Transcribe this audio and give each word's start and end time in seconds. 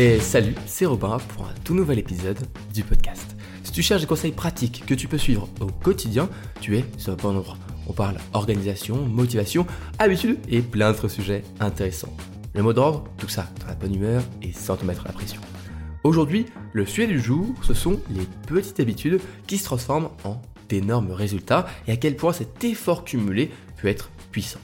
Et 0.00 0.20
salut, 0.20 0.54
c'est 0.64 0.86
Robin 0.86 1.16
pour 1.34 1.46
un 1.46 1.54
tout 1.64 1.74
nouvel 1.74 1.98
épisode 1.98 2.38
du 2.72 2.84
podcast. 2.84 3.34
Si 3.64 3.72
tu 3.72 3.82
cherches 3.82 4.02
des 4.02 4.06
conseils 4.06 4.30
pratiques 4.30 4.84
que 4.86 4.94
tu 4.94 5.08
peux 5.08 5.18
suivre 5.18 5.48
au 5.58 5.66
quotidien, 5.66 6.28
tu 6.60 6.78
es 6.78 6.84
sur 6.98 7.10
le 7.10 7.16
bon 7.16 7.30
endroit. 7.30 7.58
On 7.88 7.92
parle 7.92 8.18
organisation, 8.32 8.94
motivation, 8.94 9.66
habitude 9.98 10.38
et 10.48 10.62
plein 10.62 10.92
d'autres 10.92 11.08
sujets 11.08 11.42
intéressants. 11.58 12.16
Le 12.54 12.62
mot 12.62 12.72
d'ordre, 12.72 13.08
tout 13.16 13.28
ça 13.28 13.48
dans 13.58 13.66
la 13.66 13.74
bonne 13.74 13.96
humeur 13.96 14.22
et 14.40 14.52
sans 14.52 14.76
te 14.76 14.84
mettre 14.84 15.02
la 15.04 15.10
pression. 15.10 15.40
Aujourd'hui, 16.04 16.46
le 16.74 16.86
sujet 16.86 17.08
du 17.08 17.18
jour, 17.18 17.52
ce 17.62 17.74
sont 17.74 18.00
les 18.10 18.28
petites 18.46 18.78
habitudes 18.78 19.20
qui 19.48 19.58
se 19.58 19.64
transforment 19.64 20.10
en 20.22 20.40
d'énormes 20.68 21.10
résultats 21.10 21.66
et 21.88 21.90
à 21.90 21.96
quel 21.96 22.14
point 22.14 22.32
cet 22.32 22.62
effort 22.62 23.02
cumulé 23.02 23.50
peut 23.82 23.88
être 23.88 24.10
puissant. 24.30 24.60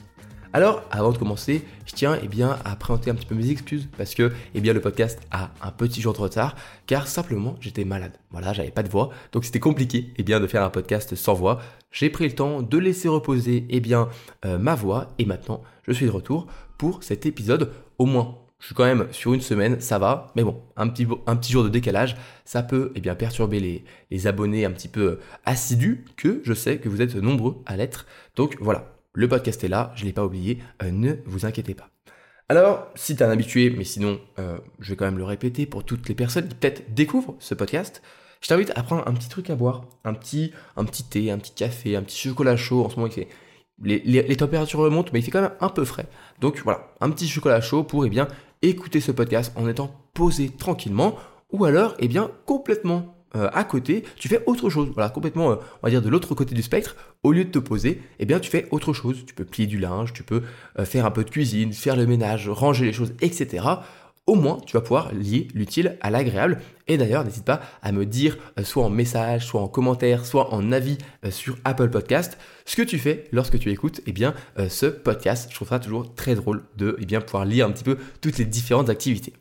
Alors, 0.55 0.83
avant 0.89 1.11
de 1.11 1.17
commencer, 1.17 1.65
je 1.85 1.93
tiens 1.93 2.17
eh 2.23 2.29
bien, 2.29 2.57
à 2.63 2.77
présenter 2.77 3.11
un 3.11 3.15
petit 3.15 3.25
peu 3.25 3.35
mes 3.35 3.49
excuses 3.49 3.89
parce 3.97 4.15
que 4.15 4.31
eh 4.53 4.61
bien, 4.61 4.71
le 4.71 4.79
podcast 4.79 5.19
a 5.29 5.51
un 5.61 5.71
petit 5.71 5.99
jour 5.99 6.13
de 6.13 6.19
retard 6.19 6.55
car 6.87 7.09
simplement 7.09 7.57
j'étais 7.59 7.83
malade. 7.83 8.13
Voilà, 8.31 8.53
j'avais 8.53 8.71
pas 8.71 8.81
de 8.81 8.87
voix, 8.87 9.09
donc 9.33 9.43
c'était 9.43 9.59
compliqué 9.59 10.13
eh 10.15 10.23
bien, 10.23 10.39
de 10.39 10.47
faire 10.47 10.63
un 10.63 10.69
podcast 10.69 11.13
sans 11.15 11.33
voix. 11.33 11.59
J'ai 11.91 12.09
pris 12.09 12.23
le 12.23 12.35
temps 12.35 12.61
de 12.61 12.77
laisser 12.77 13.09
reposer 13.09 13.65
eh 13.69 13.81
bien, 13.81 14.07
euh, 14.45 14.57
ma 14.57 14.75
voix 14.75 15.09
et 15.19 15.25
maintenant 15.25 15.61
je 15.85 15.91
suis 15.91 16.05
de 16.05 16.11
retour 16.11 16.47
pour 16.77 17.03
cet 17.03 17.25
épisode 17.25 17.73
au 17.97 18.05
moins 18.05 18.37
je 18.61 18.67
suis 18.67 18.75
quand 18.75 18.85
même 18.85 19.07
sur 19.11 19.33
une 19.33 19.41
semaine, 19.41 19.81
ça 19.81 19.99
va, 19.99 20.31
mais 20.37 20.43
bon, 20.43 20.61
un 20.77 20.87
petit, 20.87 21.05
un 21.27 21.35
petit 21.35 21.51
jour 21.51 21.65
de 21.65 21.69
décalage, 21.69 22.15
ça 22.45 22.63
peut 22.63 22.93
eh 22.95 23.01
bien, 23.01 23.13
perturber 23.13 23.59
les, 23.59 23.83
les 24.09 24.27
abonnés 24.27 24.63
un 24.63 24.71
petit 24.71 24.87
peu 24.87 25.19
assidus, 25.45 26.05
que 26.15 26.41
je 26.43 26.53
sais 26.53 26.77
que 26.77 26.87
vous 26.87 27.01
êtes 27.01 27.15
nombreux 27.15 27.61
à 27.65 27.75
l'être. 27.75 28.07
Donc 28.35 28.57
voilà, 28.61 28.94
le 29.15 29.27
podcast 29.27 29.63
est 29.63 29.69
là, 29.69 29.91
je 29.95 30.01
ne 30.01 30.07
l'ai 30.07 30.13
pas 30.13 30.25
oublié, 30.25 30.59
euh, 30.83 30.91
ne 30.91 31.15
vous 31.25 31.45
inquiétez 31.45 31.73
pas. 31.73 31.89
Alors, 32.49 32.87
si 32.93 33.15
tu 33.15 33.23
es 33.23 33.25
un 33.25 33.31
habitué, 33.31 33.73
mais 33.75 33.85
sinon, 33.85 34.19
euh, 34.37 34.59
je 34.79 34.91
vais 34.91 34.95
quand 34.95 35.05
même 35.05 35.17
le 35.17 35.23
répéter 35.23 35.65
pour 35.65 35.83
toutes 35.83 36.07
les 36.07 36.15
personnes 36.15 36.47
qui 36.47 36.55
peut-être 36.55 36.93
découvrent 36.93 37.35
ce 37.39 37.55
podcast, 37.55 38.03
je 38.41 38.49
t'invite 38.49 38.71
à 38.75 38.83
prendre 38.83 39.07
un 39.07 39.13
petit 39.13 39.29
truc 39.29 39.49
à 39.49 39.55
boire, 39.55 39.85
un 40.03 40.13
petit, 40.13 40.51
un 40.75 40.85
petit 40.85 41.03
thé, 41.03 41.31
un 41.31 41.39
petit 41.39 41.53
café, 41.53 41.95
un 41.95 42.03
petit 42.03 42.17
chocolat 42.17 42.55
chaud. 42.55 42.83
En 42.83 42.89
ce 42.89 42.97
moment, 42.97 43.09
les, 43.81 43.99
les, 43.99 44.35
températures 44.35 44.79
remontent, 44.79 45.09
mais 45.13 45.19
il 45.19 45.23
fait 45.23 45.31
quand 45.31 45.41
même 45.41 45.55
un 45.59 45.69
peu 45.69 45.85
frais. 45.85 46.07
Donc 46.39 46.61
voilà, 46.63 46.93
un 47.01 47.09
petit 47.09 47.27
chocolat 47.27 47.61
chaud 47.61 47.83
pour 47.83 48.05
eh 48.05 48.09
bien, 48.09 48.27
écouter 48.61 48.99
ce 48.99 49.11
podcast 49.11 49.51
en 49.55 49.67
étant 49.67 49.95
posé 50.13 50.49
tranquillement, 50.49 51.15
ou 51.51 51.65
alors 51.65 51.95
eh 51.99 52.07
bien, 52.07 52.29
complètement 52.45 53.14
euh, 53.35 53.49
à 53.53 53.63
côté, 53.63 54.03
tu 54.15 54.27
fais 54.27 54.41
autre 54.45 54.69
chose. 54.69 54.89
Voilà, 54.93 55.09
complètement, 55.09 55.51
euh, 55.51 55.55
on 55.55 55.87
va 55.87 55.89
dire 55.89 56.01
de 56.01 56.09
l'autre 56.09 56.33
côté 56.35 56.55
du 56.55 56.63
spectre. 56.63 56.95
Au 57.23 57.31
lieu 57.31 57.45
de 57.45 57.49
te 57.49 57.59
poser, 57.59 58.01
eh 58.19 58.25
bien, 58.25 58.39
tu 58.39 58.49
fais 58.49 58.67
autre 58.71 58.93
chose. 58.93 59.23
Tu 59.25 59.33
peux 59.33 59.45
plier 59.45 59.67
du 59.67 59.77
linge, 59.77 60.13
tu 60.13 60.23
peux 60.23 60.43
euh, 60.79 60.85
faire 60.85 61.05
un 61.05 61.11
peu 61.11 61.23
de 61.23 61.29
cuisine, 61.29 61.73
faire 61.73 61.95
le 61.95 62.05
ménage, 62.05 62.49
ranger 62.49 62.85
les 62.85 62.93
choses, 62.93 63.13
etc. 63.21 63.65
Au 64.27 64.35
moins, 64.35 64.59
tu 64.65 64.75
vas 64.75 64.81
pouvoir 64.81 65.13
lier 65.13 65.47
l'utile 65.53 65.97
à 66.01 66.09
l'agréable. 66.09 66.59
Et 66.87 66.97
d'ailleurs, 66.97 67.23
n'hésite 67.23 67.45
pas 67.45 67.61
à 67.83 67.91
me 67.91 68.07
dire, 68.07 68.37
soit 68.63 68.83
en 68.83 68.89
message, 68.89 69.45
soit 69.45 69.61
en 69.61 69.67
commentaire, 69.67 70.25
soit 70.25 70.51
en 70.51 70.71
avis 70.71 70.97
sur 71.29 71.57
Apple 71.63 71.91
Podcast, 71.91 72.39
ce 72.65 72.75
que 72.75 72.81
tu 72.81 72.97
fais 72.97 73.25
lorsque 73.31 73.59
tu 73.59 73.69
écoutes 73.69 74.01
eh 74.07 74.13
bien, 74.13 74.33
ce 74.67 74.87
podcast. 74.87 75.49
Je 75.51 75.55
trouve 75.55 75.67
ça 75.67 75.77
toujours 75.77 76.15
très 76.15 76.33
drôle 76.33 76.63
de 76.75 76.97
eh 76.99 77.05
bien, 77.05 77.21
pouvoir 77.21 77.45
lire 77.45 77.67
un 77.67 77.71
petit 77.71 77.83
peu 77.83 77.99
toutes 78.19 78.39
les 78.39 78.45
différentes 78.45 78.89
activités. 78.89 79.33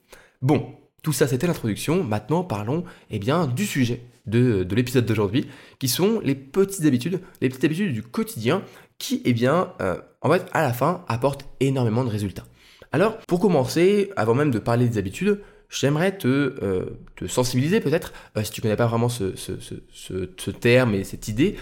Bon, 0.42 0.74
tout 1.04 1.12
ça, 1.12 1.28
c'était 1.28 1.46
l'introduction. 1.46 2.02
Maintenant, 2.02 2.42
parlons 2.42 2.82
eh 3.10 3.20
bien, 3.20 3.46
du 3.46 3.66
sujet 3.66 4.00
de, 4.26 4.66
l'épisode 4.74 5.04
d'aujourd'hui, 5.04 5.46
qui 5.78 5.86
sont 5.86 6.18
les 6.24 6.34
petites 6.34 6.84
habitudes, 6.86 7.20
les 7.42 7.50
petites 7.50 7.64
habitudes 7.64 7.92
du 7.92 8.02
quotidien 8.02 8.62
qui, 8.98 9.20
eh 9.26 9.34
bien, 9.34 9.74
euh, 9.82 10.00
en 10.22 10.32
fait, 10.32 10.46
à 10.52 10.62
la 10.62 10.72
fin, 10.72 11.04
apportent 11.06 11.44
énormément 11.60 12.04
de 12.04 12.08
résultats. 12.08 12.44
Alors, 12.90 13.18
pour 13.18 13.38
commencer, 13.38 14.10
avant 14.16 14.34
même 14.34 14.50
de 14.50 14.58
parler 14.58 14.88
des 14.88 14.96
habitudes, 14.96 15.40
j'aimerais 15.68 16.16
te, 16.16 16.26
euh, 16.62 16.86
sensibiliser 17.26 17.80
peut-être, 17.80 18.14
euh, 18.38 18.42
si 18.42 18.50
tu 18.50 18.60
ne 18.60 18.62
connais 18.62 18.76
pas 18.76 18.86
vraiment 18.86 19.10
ce, 19.10 19.34
ce, 19.36 20.50
terme 20.50 20.94
et 20.94 21.04
cette 21.04 21.28
idée, 21.28 21.56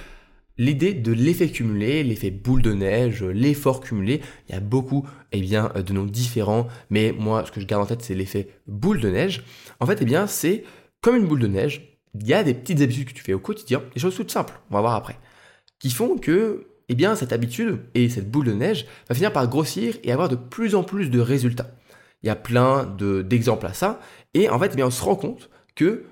l'idée 0.62 0.94
de 0.94 1.12
l'effet 1.12 1.48
cumulé, 1.48 2.04
l'effet 2.04 2.30
boule 2.30 2.62
de 2.62 2.72
neige, 2.72 3.24
l'effort 3.24 3.80
cumulé, 3.80 4.20
il 4.48 4.54
y 4.54 4.56
a 4.56 4.60
beaucoup 4.60 5.06
eh 5.32 5.40
bien, 5.40 5.72
de 5.74 5.92
noms 5.92 6.04
différents, 6.04 6.68
mais 6.88 7.12
moi 7.12 7.44
ce 7.44 7.50
que 7.50 7.60
je 7.60 7.66
garde 7.66 7.82
en 7.82 7.86
tête 7.86 8.02
c'est 8.02 8.14
l'effet 8.14 8.48
boule 8.68 9.00
de 9.00 9.10
neige. 9.10 9.42
En 9.80 9.86
fait, 9.86 9.98
eh 10.00 10.04
bien, 10.04 10.26
c'est 10.26 10.62
comme 11.00 11.16
une 11.16 11.26
boule 11.26 11.40
de 11.40 11.48
neige, 11.48 11.98
il 12.14 12.26
y 12.26 12.34
a 12.34 12.44
des 12.44 12.54
petites 12.54 12.80
habitudes 12.80 13.08
que 13.08 13.14
tu 13.14 13.24
fais 13.24 13.32
au 13.32 13.40
quotidien, 13.40 13.82
des 13.92 14.00
choses 14.00 14.14
toutes 14.14 14.30
simples, 14.30 14.54
on 14.70 14.74
va 14.74 14.80
voir 14.80 14.94
après, 14.94 15.18
qui 15.80 15.90
font 15.90 16.16
que 16.16 16.68
eh 16.88 16.94
bien, 16.94 17.16
cette 17.16 17.32
habitude 17.32 17.80
et 17.94 18.08
cette 18.08 18.30
boule 18.30 18.46
de 18.46 18.52
neige 18.52 18.86
va 19.08 19.14
finir 19.14 19.32
par 19.32 19.48
grossir 19.48 19.96
et 20.04 20.12
avoir 20.12 20.28
de 20.28 20.36
plus 20.36 20.74
en 20.76 20.84
plus 20.84 21.10
de 21.10 21.20
résultats. 21.20 21.74
Il 22.22 22.28
y 22.28 22.30
a 22.30 22.36
plein 22.36 22.84
d'exemples 23.24 23.66
à 23.66 23.72
ça, 23.72 23.98
et 24.34 24.48
en 24.48 24.60
fait, 24.60 24.70
eh 24.72 24.76
bien, 24.76 24.86
on 24.86 24.90
se 24.90 25.02
rend 25.02 25.16
compte 25.16 25.50
que 25.74 26.04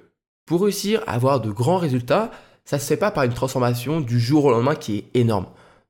pour 0.44 0.62
réussir 0.62 1.04
à 1.06 1.12
avoir 1.12 1.40
de 1.40 1.52
grands 1.52 1.78
résultats, 1.78 2.32
ça 2.65 2.78
se 2.78 2.87
fait 2.87 2.97
pas 2.97 3.10
par 3.10 3.25
une 3.25 3.32
transformation 3.32 4.00
du 4.00 4.21
jour 4.21 4.44
au 4.44 4.50
lendemain 4.50 4.75
qui 4.75 4.98
est 4.98 5.04
énorme. 5.15 5.47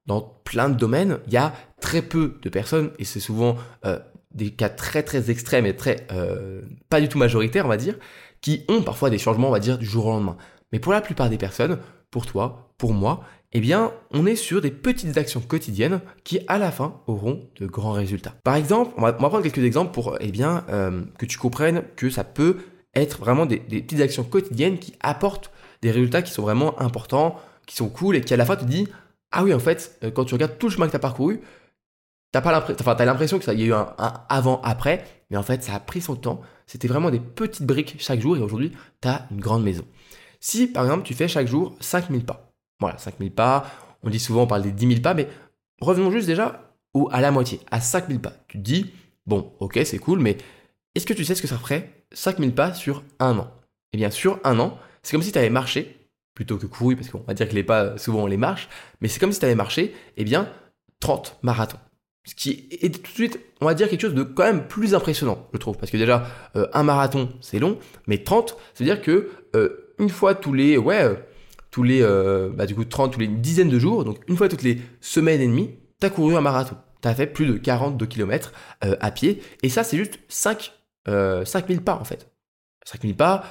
Dans 0.07 0.21
plein 0.45 0.69
de 0.69 0.75
domaines, 0.75 1.19
il 1.27 1.33
y 1.33 1.37
a 1.37 1.53
très 1.81 2.03
peu 2.03 2.39
de 2.43 2.49
personnes, 2.49 2.91
et 2.99 3.05
c'est 3.05 3.21
souvent 3.21 3.57
euh, 3.85 3.99
des 4.35 4.51
cas 4.51 4.69
très 4.69 5.03
très 5.03 5.31
extrêmes 5.31 5.67
et 5.67 5.77
très 5.77 6.07
euh, 6.13 6.63
pas 6.89 7.01
du 7.01 7.09
tout 7.09 7.19
majoritaires, 7.19 7.67
on 7.67 7.69
va 7.69 7.77
dire, 7.77 7.97
qui 8.41 8.65
ont 8.69 8.83
parfois 8.83 9.11
des 9.11 9.19
changements, 9.19 9.49
on 9.49 9.53
va 9.53 9.61
dire, 9.61 9.79
du 9.79 9.87
jour 9.87 10.07
au 10.07 10.11
lendemain. 10.11 10.37
Mais 10.73 10.79
pour 10.79 10.93
la 10.93 11.01
plupart 11.01 11.29
des 11.29 11.39
personnes, 11.39 11.79
pour 12.11 12.27
toi, 12.27 12.73
pour 12.79 12.93
moi, 12.93 13.25
eh 13.53 13.61
bien, 13.61 13.93
on 14.13 14.27
est 14.27 14.37
sur 14.37 14.61
des 14.61 14.71
petites 14.71 15.19
actions 15.19 15.41
quotidiennes 15.41 16.01
qui, 16.23 16.41
à 16.47 16.59
la 16.59 16.71
fin, 16.71 17.01
auront 17.07 17.49
de 17.59 17.67
grands 17.67 17.93
résultats. 17.93 18.35
Par 18.45 18.55
exemple, 18.55 18.93
on 18.97 19.03
va, 19.03 19.13
prendre 19.13 19.43
quelques 19.43 19.59
exemples 19.59 19.93
pour, 19.93 20.17
eh 20.21 20.31
bien, 20.31 20.65
euh, 20.71 21.03
que 21.19 21.27
tu 21.27 21.37
comprennes 21.37 21.83
que 21.97 22.11
ça 22.11 22.23
peut 22.23 22.59
être 22.95 23.19
vraiment 23.19 23.47
des 23.47 23.59
petites 23.59 24.01
actions 24.01 24.25
quotidiennes 24.25 24.79
qui 24.79 24.95
apportent 25.01 25.51
des 25.83 25.91
résultats 25.91 26.23
qui 26.23 26.33
sont 26.33 26.43
vraiment 26.43 26.81
importants, 26.81 27.41
qui 27.67 27.77
sont 27.77 27.89
cool 27.89 28.17
et 28.17 28.21
qui 28.21 28.35
à 28.35 28.37
la 28.37 28.45
fin 28.45 28.57
te 28.57 28.65
dit 28.65 28.89
ah 29.33 29.45
oui 29.45 29.55
en 29.55 29.59
fait 29.59 29.99
euh, 30.03 30.11
quand 30.11 30.25
tu 30.25 30.35
regardes 30.35 30.59
tout 30.59 30.67
le 30.69 30.73
chemin 30.73 30.87
que 30.87 30.91
tu 30.91 30.97
as 30.97 31.01
parcouru, 31.01 31.41
t'as 32.33 32.41
pas 32.41 32.53
l'impression, 32.53 33.37
enfin 33.37 33.39
que 33.39 33.45
ça 33.45 33.55
y 33.55 33.63
a 33.63 33.67
eu 33.67 33.73
un, 33.73 33.95
avant 34.29 34.61
après, 34.63 35.05
mais 35.31 35.37
en 35.37 35.43
fait 35.43 35.63
ça 35.63 35.75
a 35.75 35.81
pris 35.81 36.01
son 36.01 36.17
temps. 36.17 36.41
C'était 36.67 36.89
vraiment 36.89 37.11
des 37.11 37.21
petites 37.21 37.67
briques 37.67 37.97
chaque 37.99 38.21
jour 38.21 38.37
et 38.37 38.41
aujourd'hui 38.41 38.73
tu 39.01 39.09
as 39.09 39.27
une 39.31 39.41
grande 39.41 39.63
maison. 39.63 39.85
Si 40.41 40.67
par 40.67 40.85
exemple 40.85 41.05
tu 41.05 41.15
fais 41.15 41.29
chaque 41.29 41.47
jour 41.47 41.77
5000 41.81 42.25
pas, 42.25 42.53
voilà 42.81 42.99
5000 42.99 43.33
pas, 43.33 43.67
on 44.03 44.11
dit 44.11 44.21
souvent 44.21 44.43
on 44.43 44.47
parle 44.47 44.63
des 44.63 44.73
10 44.73 44.89
000 44.89 45.01
pas, 45.01 45.15
mais 45.15 45.29
revenons 45.81 46.11
juste 46.11 46.27
déjà 46.27 46.75
ou 46.95 47.09
à 47.13 47.21
la 47.21 47.31
moitié, 47.31 47.61
à 47.71 47.81
5000 47.81 48.21
pas. 48.21 48.33
Tu 48.49 48.59
te 48.59 48.63
dis 48.63 48.93
bon 49.27 49.53
ok 49.61 49.81
c'est 49.85 49.99
cool, 49.99 50.19
mais 50.19 50.37
est-ce 50.95 51.07
que 51.07 51.15
tu 51.15 51.25
sais 51.25 51.35
ce 51.35 51.43
que 51.43 51.49
ça 51.49 51.59
ferait 51.59 52.05
5000 52.13 52.55
pas 52.55 52.75
sur 52.75 53.05
un 53.19 53.39
an? 53.39 53.51
Eh 53.93 53.97
bien 53.97 54.11
sur 54.11 54.41
un 54.45 54.59
an, 54.59 54.79
c'est 55.03 55.13
comme 55.13 55.23
si 55.23 55.33
tu 55.33 55.39
avais 55.39 55.51
marché, 55.51 56.09
plutôt 56.35 56.57
que 56.57 56.67
couru, 56.67 56.97
parce 56.97 57.09
qu'on 57.11 57.21
va 57.21 57.35
dire 57.35 57.49
que 57.49 57.55
les 57.55 57.65
pas, 57.65 57.99
souvent 57.99 58.23
on 58.23 58.27
les 58.27 58.37
marche, 58.37 58.69
mais 59.01 59.09
c'est 59.09 59.21
comme 59.21 59.33
si 59.33 59.39
tu 59.39 59.45
avais 59.45 59.55
marché, 59.55 59.95
eh 60.17 60.25
bien, 60.25 60.49
30 61.01 61.39
marathons. 61.43 61.79
Ce 62.25 62.35
qui 62.35 62.69
est 62.71 62.95
tout 62.95 63.01
de 63.01 63.15
suite, 63.15 63.41
on 63.61 63.67
va 63.67 63.75
dire 63.75 63.89
quelque 63.89 64.03
chose 64.03 64.15
de 64.15 64.23
quand 64.23 64.45
même 64.45 64.69
plus 64.69 64.95
impressionnant, 64.95 65.49
je 65.53 65.59
trouve. 65.59 65.79
Parce 65.79 65.91
que 65.91 65.97
déjà, 65.97 66.27
euh, 66.55 66.67
un 66.75 66.83
marathon, 66.83 67.31
c'est 67.41 67.59
long, 67.59 67.79
mais 68.07 68.19
30, 68.19 68.51
ça 68.51 68.57
veut 68.79 68.85
dire 68.85 69.01
que 69.01 69.31
euh, 69.57 69.95
une 69.99 70.11
fois 70.11 70.35
tous 70.35 70.53
les, 70.53 70.77
ouais, 70.77 71.03
euh, 71.03 71.15
tous 71.71 71.83
les, 71.83 72.03
bah, 72.55 72.67
du 72.67 72.75
coup, 72.75 72.85
30, 72.85 73.13
tous 73.13 73.21
les 73.21 73.29
dizaines 73.29 73.71
de 73.71 73.79
jours, 73.79 74.05
donc 74.05 74.19
une 74.29 74.37
fois 74.37 74.49
toutes 74.49 74.63
les 74.63 74.81
semaines 75.01 75.41
et 75.41 75.47
demie, 75.47 75.71
tu 76.01 76.07
as 76.07 76.11
couru 76.11 76.37
un 76.37 76.41
marathon. 76.41 76.77
Tu 77.01 77.09
as 77.09 77.15
fait 77.15 77.27
plus 77.27 77.47
de 77.47 77.57
42 77.57 78.07
km 78.07 78.53
à 78.81 79.11
pied, 79.11 79.43
et 79.63 79.69
ça, 79.69 79.85
c'est 79.85 79.97
juste 79.97 80.19
5, 80.29 80.73
5000 81.07 81.81
pas, 81.83 81.95
en 81.95 82.05
fait. 82.05 82.31
5000 82.85 83.17
pas, 83.17 83.45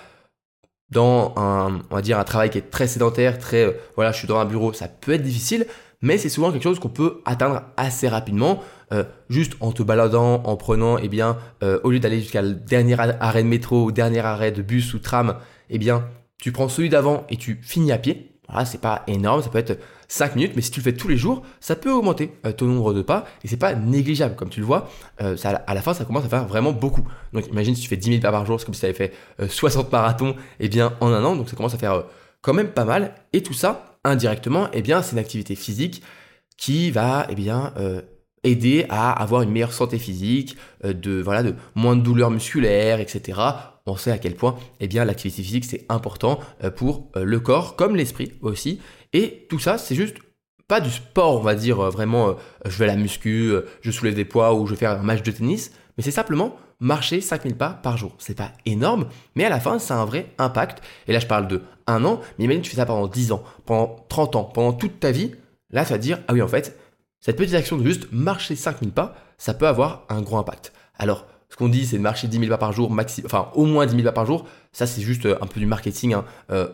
dans 0.91 1.33
un, 1.37 1.79
on 1.91 1.95
va 1.95 2.01
dire, 2.01 2.19
un 2.19 2.23
travail 2.23 2.49
qui 2.49 2.57
est 2.57 2.69
très 2.69 2.87
sédentaire, 2.87 3.37
très, 3.37 3.65
euh, 3.65 3.71
voilà, 3.95 4.11
je 4.11 4.17
suis 4.17 4.27
dans 4.27 4.39
un 4.39 4.45
bureau, 4.45 4.73
ça 4.73 4.87
peut 4.87 5.13
être 5.13 5.21
difficile, 5.21 5.65
mais 6.01 6.17
c'est 6.17 6.29
souvent 6.29 6.51
quelque 6.51 6.63
chose 6.63 6.79
qu'on 6.79 6.89
peut 6.89 7.21
atteindre 7.25 7.63
assez 7.77 8.07
rapidement, 8.07 8.63
euh, 8.91 9.03
juste 9.29 9.53
en 9.59 9.71
te 9.71 9.83
baladant, 9.83 10.41
en 10.43 10.55
prenant, 10.55 10.97
eh 10.97 11.07
bien, 11.07 11.37
euh, 11.63 11.79
au 11.83 11.91
lieu 11.91 11.99
d'aller 11.99 12.19
jusqu'à 12.19 12.41
le 12.41 12.53
dernier 12.53 12.95
arrêt 12.99 13.43
de 13.43 13.47
métro 13.47 13.91
dernier 13.91 14.19
arrêt 14.19 14.51
de 14.51 14.61
bus 14.61 14.93
ou 14.93 14.99
tram, 14.99 15.35
eh 15.69 15.77
bien, 15.77 16.07
tu 16.41 16.51
prends 16.51 16.69
celui 16.69 16.89
d'avant 16.89 17.25
et 17.29 17.37
tu 17.37 17.59
finis 17.61 17.91
à 17.91 17.97
pied. 17.97 18.28
Voilà, 18.49 18.65
c'est 18.65 18.81
pas 18.81 19.03
énorme, 19.07 19.41
ça 19.41 19.49
peut 19.49 19.57
être 19.57 19.79
5 20.07 20.35
minutes, 20.35 20.53
mais 20.55 20.61
si 20.61 20.71
tu 20.71 20.79
le 20.79 20.83
fais 20.83 20.93
tous 20.93 21.07
les 21.07 21.17
jours, 21.17 21.43
ça 21.59 21.75
peut 21.75 21.91
augmenter 21.91 22.31
euh, 22.45 22.51
ton 22.51 22.65
nombre 22.65 22.93
de 22.93 23.01
pas 23.01 23.25
et 23.43 23.47
c'est 23.47 23.57
pas 23.57 23.75
négligeable. 23.75 24.35
Comme 24.35 24.49
tu 24.49 24.59
le 24.59 24.65
vois, 24.65 24.89
euh, 25.21 25.37
à 25.43 25.73
la 25.73 25.81
fin, 25.81 25.93
ça 25.93 26.03
commence 26.03 26.25
à 26.25 26.29
faire 26.29 26.45
vraiment 26.45 26.71
beaucoup. 26.71 27.07
Donc 27.31 27.47
imagine 27.47 27.75
si 27.75 27.83
tu 27.83 27.87
fais 27.87 27.97
10 27.97 28.09
000 28.09 28.21
pas 28.21 28.31
par 28.31 28.45
jour, 28.45 28.59
c'est 28.59 28.65
comme 28.65 28.73
si 28.73 28.81
tu 28.81 28.87
avais 28.87 28.95
fait 28.95 29.13
60 29.47 29.85
euh, 29.85 29.89
marathons 29.91 30.35
eh 30.59 30.67
bien, 30.67 30.93
en 30.99 31.07
un 31.13 31.23
an, 31.23 31.35
donc 31.35 31.49
ça 31.49 31.55
commence 31.55 31.75
à 31.75 31.77
faire 31.77 32.03
quand 32.41 32.53
même 32.53 32.69
pas 32.69 32.85
mal. 32.85 33.13
Et 33.33 33.43
tout 33.43 33.53
ça, 33.53 33.97
indirectement, 34.03 34.67
eh 34.73 34.81
bien, 34.81 35.01
c'est 35.03 35.13
une 35.13 35.19
activité 35.19 35.55
physique 35.55 36.01
qui 36.57 36.91
va 36.91 37.27
eh 37.29 37.35
bien, 37.35 37.73
aider 38.43 38.85
à 38.89 39.11
avoir 39.11 39.43
une 39.43 39.51
meilleure 39.51 39.71
santé 39.71 39.97
physique, 39.97 40.57
de, 40.83 41.21
voilà, 41.21 41.43
de 41.43 41.55
moins 41.75 41.95
de 41.95 42.01
douleurs 42.01 42.31
musculaires, 42.31 42.99
etc 42.99 43.39
on 43.89 43.97
sait 43.97 44.11
à 44.11 44.17
quel 44.17 44.35
point 44.35 44.57
eh 44.79 44.87
bien, 44.87 45.05
l'activité 45.05 45.43
physique 45.43 45.65
c'est 45.65 45.85
important 45.89 46.39
pour 46.75 47.09
le 47.15 47.39
corps 47.39 47.75
comme 47.75 47.95
l'esprit 47.95 48.33
aussi. 48.41 48.79
Et 49.13 49.47
tout 49.49 49.59
ça, 49.59 49.77
c'est 49.77 49.95
juste 49.95 50.17
pas 50.69 50.79
du 50.79 50.91
sport, 50.91 51.37
on 51.37 51.41
va 51.41 51.55
dire 51.55 51.79
euh, 51.79 51.89
vraiment, 51.89 52.29
euh, 52.29 52.33
je 52.65 52.77
vais 52.77 52.85
à 52.85 52.89
la 52.89 52.95
muscu, 52.95 53.49
euh, 53.49 53.65
je 53.81 53.89
soulève 53.89 54.13
des 54.13 54.23
poids 54.23 54.53
ou 54.53 54.67
je 54.67 54.71
vais 54.71 54.77
faire 54.77 54.91
un 54.91 55.03
match 55.03 55.23
de 55.23 55.31
tennis, 55.31 55.71
mais 55.97 56.03
c'est 56.03 56.11
simplement 56.11 56.55
marcher 56.79 57.21
5000 57.21 57.55
pas 57.55 57.71
par 57.71 57.97
jour. 57.97 58.13
C'est 58.19 58.37
pas 58.37 58.51
énorme, 58.67 59.07
mais 59.35 59.43
à 59.43 59.49
la 59.49 59.59
fin, 59.59 59.79
ça 59.79 59.95
a 59.95 60.01
un 60.01 60.05
vrai 60.05 60.27
impact. 60.37 60.81
Et 61.07 61.11
là, 61.11 61.19
je 61.19 61.25
parle 61.25 61.47
de 61.47 61.63
un 61.87 62.05
an, 62.05 62.21
mais 62.37 62.45
imagine 62.45 62.61
tu 62.61 62.69
fais 62.69 62.77
ça 62.77 62.85
pendant 62.85 63.07
10 63.07 63.31
ans, 63.31 63.43
pendant 63.65 64.05
30 64.09 64.35
ans, 64.35 64.43
pendant 64.43 64.71
toute 64.71 64.99
ta 64.99 65.11
vie. 65.11 65.31
Là, 65.71 65.83
tu 65.83 65.91
vas 65.91 65.97
dire, 65.97 66.19
ah 66.27 66.33
oui, 66.33 66.41
en 66.43 66.47
fait, 66.47 66.79
cette 67.19 67.35
petite 67.35 67.55
action 67.55 67.75
de 67.75 67.83
juste 67.83 68.07
marcher 68.11 68.55
5000 68.55 68.91
pas, 68.91 69.15
ça 69.39 69.55
peut 69.55 69.67
avoir 69.67 70.05
un 70.07 70.21
gros 70.21 70.37
impact. 70.37 70.71
Alors, 70.99 71.25
ce 71.49 71.55
qu'on 71.55 71.67
dit, 71.67 71.85
c'est 71.85 71.97
de 71.97 72.01
marcher 72.01 72.27
10 72.27 72.37
000 72.37 72.49
pas 72.49 72.57
par 72.57 72.71
jour, 72.71 72.91
maxi 72.91 73.23
enfin 73.25 73.49
au 73.55 73.65
moins 73.65 73.85
10 73.85 73.93
000 73.93 74.03
pas 74.03 74.11
par 74.11 74.25
jour. 74.25 74.45
Ça, 74.71 74.85
c'est 74.85 75.01
juste 75.01 75.25
euh, 75.25 75.37
un 75.41 75.47
peu 75.47 75.59
du 75.59 75.65
marketing. 75.65 76.11
Il 76.11 76.13
hein. 76.13 76.25
n'y 76.49 76.55
euh, 76.55 76.67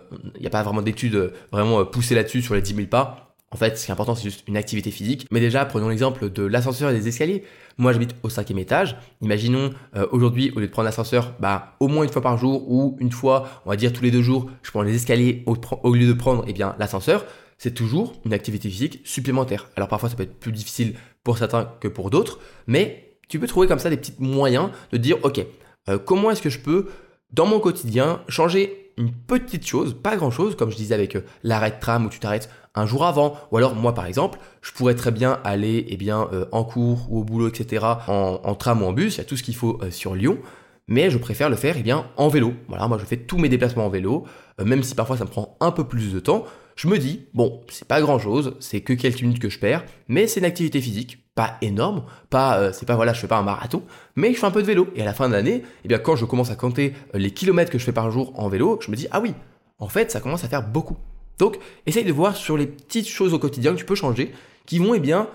a 0.45 0.49
pas 0.49 0.63
vraiment 0.63 0.81
d'études 0.81 1.15
euh, 1.15 1.33
vraiment 1.51 1.85
poussées 1.85 2.13
là-dessus 2.13 2.41
sur 2.41 2.55
les 2.55 2.61
10 2.61 2.75
000 2.75 2.87
pas. 2.87 3.21
En 3.51 3.57
fait, 3.57 3.77
ce 3.77 3.85
qui 3.85 3.91
est 3.91 3.93
important, 3.93 4.15
c'est 4.15 4.23
juste 4.23 4.43
une 4.47 4.57
activité 4.57 4.91
physique. 4.91 5.27
Mais 5.31 5.39
déjà, 5.39 5.63
prenons 5.63 5.87
l'exemple 5.87 6.29
de 6.29 6.43
l'ascenseur 6.43 6.89
et 6.89 6.93
des 6.93 7.07
escaliers. 7.07 7.43
Moi, 7.77 7.93
j'habite 7.93 8.13
au 8.23 8.29
cinquième 8.29 8.57
étage. 8.57 8.97
Imaginons 9.21 9.69
aujourd'hui, 10.11 10.51
au 10.55 10.59
lieu 10.59 10.67
de 10.67 10.71
prendre 10.71 10.87
l'ascenseur, 10.87 11.35
bah, 11.39 11.75
au 11.79 11.87
moins 11.87 12.03
une 12.03 12.09
fois 12.09 12.21
par 12.21 12.37
jour 12.37 12.69
ou 12.69 12.97
une 12.99 13.13
fois, 13.13 13.47
on 13.65 13.69
va 13.69 13.77
dire 13.77 13.93
tous 13.93 14.03
les 14.03 14.11
deux 14.11 14.23
jours, 14.23 14.49
je 14.61 14.71
prends 14.71 14.81
les 14.81 14.95
escaliers 14.95 15.45
au, 15.45 15.93
lieu 15.93 16.07
de 16.07 16.13
prendre 16.13 16.43
eh 16.49 16.53
l'ascenseur. 16.77 17.23
C'est 17.57 17.73
toujours 17.73 18.13
une 18.25 18.33
activité 18.33 18.67
physique 18.67 18.99
supplémentaire. 19.05 19.69
Alors 19.77 19.87
parfois, 19.87 20.09
ça 20.09 20.17
peut 20.17 20.23
être 20.23 20.37
plus 20.37 20.51
difficile 20.51 20.95
pour 21.23 21.37
certains 21.37 21.71
que 21.79 21.87
pour 21.87 22.09
d'autres, 22.09 22.39
mais 22.67 23.14
tu 23.27 23.39
peux 23.39 23.47
trouver 23.47 23.67
comme 23.67 23.79
ça 23.79 23.89
des 23.89 23.97
petits 23.97 24.15
moyens 24.19 24.69
de 24.91 24.97
dire, 24.97 25.17
ok, 25.23 25.45
euh, 25.89 25.97
comment 25.97 26.31
est-ce 26.31 26.41
que 26.41 26.49
je 26.49 26.59
peux, 26.59 26.87
dans 27.31 27.45
mon 27.45 27.59
quotidien, 27.59 28.21
changer 28.27 28.91
une 28.97 29.11
petite 29.11 29.65
chose, 29.67 29.95
pas 30.01 30.15
grand-chose, 30.15 30.55
comme 30.55 30.71
je 30.71 30.75
disais 30.75 30.95
avec 30.95 31.15
euh, 31.15 31.23
l'arrêt 31.43 31.71
de 31.71 31.79
tram 31.79 32.05
où 32.05 32.09
tu 32.09 32.19
t'arrêtes 32.19 32.49
un 32.75 32.85
jour 32.85 33.05
avant, 33.05 33.35
ou 33.51 33.57
alors 33.57 33.75
moi 33.75 33.93
par 33.93 34.05
exemple, 34.05 34.39
je 34.61 34.71
pourrais 34.71 34.95
très 34.95 35.11
bien 35.11 35.39
aller 35.43 35.85
eh 35.89 35.97
bien, 35.97 36.27
euh, 36.33 36.45
en 36.51 36.63
cours 36.63 37.07
ou 37.09 37.19
au 37.19 37.23
boulot, 37.23 37.49
etc., 37.49 37.85
en, 38.07 38.55
tram 38.55 38.81
ou 38.81 38.85
en 38.85 38.93
bus, 38.93 39.15
il 39.15 39.17
y 39.19 39.21
a 39.21 39.25
tout 39.25 39.37
ce 39.37 39.43
qu'il 39.43 39.55
faut 39.55 39.79
sur 39.91 40.15
Lyon, 40.15 40.39
mais 40.87 41.09
je 41.09 41.17
préfère 41.17 41.49
le 41.49 41.55
faire 41.55 41.75
eh 41.77 41.83
bien, 41.83 42.07
en 42.17 42.27
vélo. 42.27 42.53
Voilà, 42.67 42.87
moi 42.87 42.97
je 42.97 43.05
fais 43.05 43.17
tous 43.17 43.37
mes 43.37 43.49
déplacements 43.49 43.85
en 43.85 43.89
vélo, 43.89 44.25
même 44.63 44.83
si 44.83 44.93
parfois 44.93 45.17
ça 45.17 45.23
me 45.23 45.29
prend 45.29 45.57
un 45.61 45.71
peu 45.71 45.85
plus 45.85 46.13
de 46.13 46.19
temps, 46.19 46.45
je 46.75 46.87
me 46.87 46.97
dis, 46.97 47.25
bon, 47.33 47.61
c'est 47.69 47.87
pas 47.87 48.01
grand 48.01 48.19
chose, 48.19 48.55
c'est 48.59 48.81
que 48.81 48.93
quelques 48.93 49.21
minutes 49.21 49.39
que 49.39 49.49
je 49.49 49.59
perds, 49.59 49.85
mais 50.09 50.27
c'est 50.27 50.41
une 50.41 50.45
activité 50.45 50.81
physique, 50.81 51.25
pas 51.33 51.57
énorme, 51.61 52.03
pas, 52.29 52.59
euh, 52.59 52.71
c'est 52.73 52.85
pas 52.85 52.95
voilà, 52.95 53.13
je 53.13 53.19
fais 53.19 53.27
pas 53.27 53.37
un 53.37 53.43
marathon, 53.43 53.81
mais 54.15 54.33
je 54.33 54.39
fais 54.39 54.45
un 54.45 54.51
peu 54.51 54.61
de 54.61 54.67
vélo. 54.67 54.89
Et 54.95 55.01
à 55.01 55.05
la 55.05 55.13
fin 55.13 55.29
de 55.29 55.33
l'année, 55.33 55.63
eh 55.83 55.87
bien, 55.87 55.99
quand 55.99 56.17
je 56.17 56.25
commence 56.25 56.51
à 56.51 56.55
compter 56.55 56.93
euh, 57.13 57.17
les 57.17 57.31
kilomètres 57.31 57.71
que 57.71 57.79
je 57.79 57.83
fais 57.85 57.93
par 57.93 58.11
jour 58.11 58.33
en 58.35 58.49
vélo, 58.49 58.77
je 58.81 58.91
me 58.91 58.95
dis, 58.97 59.07
ah 59.11 59.21
oui, 59.21 59.33
en 59.79 59.87
fait, 59.87 60.11
ça 60.11 60.19
commence 60.19 60.43
à 60.43 60.49
faire 60.49 60.67
beaucoup. 60.67 60.97
Donc, 61.39 61.57
essaye 61.85 62.03
de 62.05 62.13
voir 62.13 62.35
sur 62.35 62.57
les 62.57 62.67
petites 62.67 63.07
choses 63.07 63.33
au 63.33 63.39
quotidien 63.39 63.73
que 63.73 63.77
tu 63.77 63.85
peux 63.85 63.95
changer, 63.95 64.33
qui 64.65 64.79
vont, 64.79 64.93
eh 64.93 64.99
bien, 64.99 65.29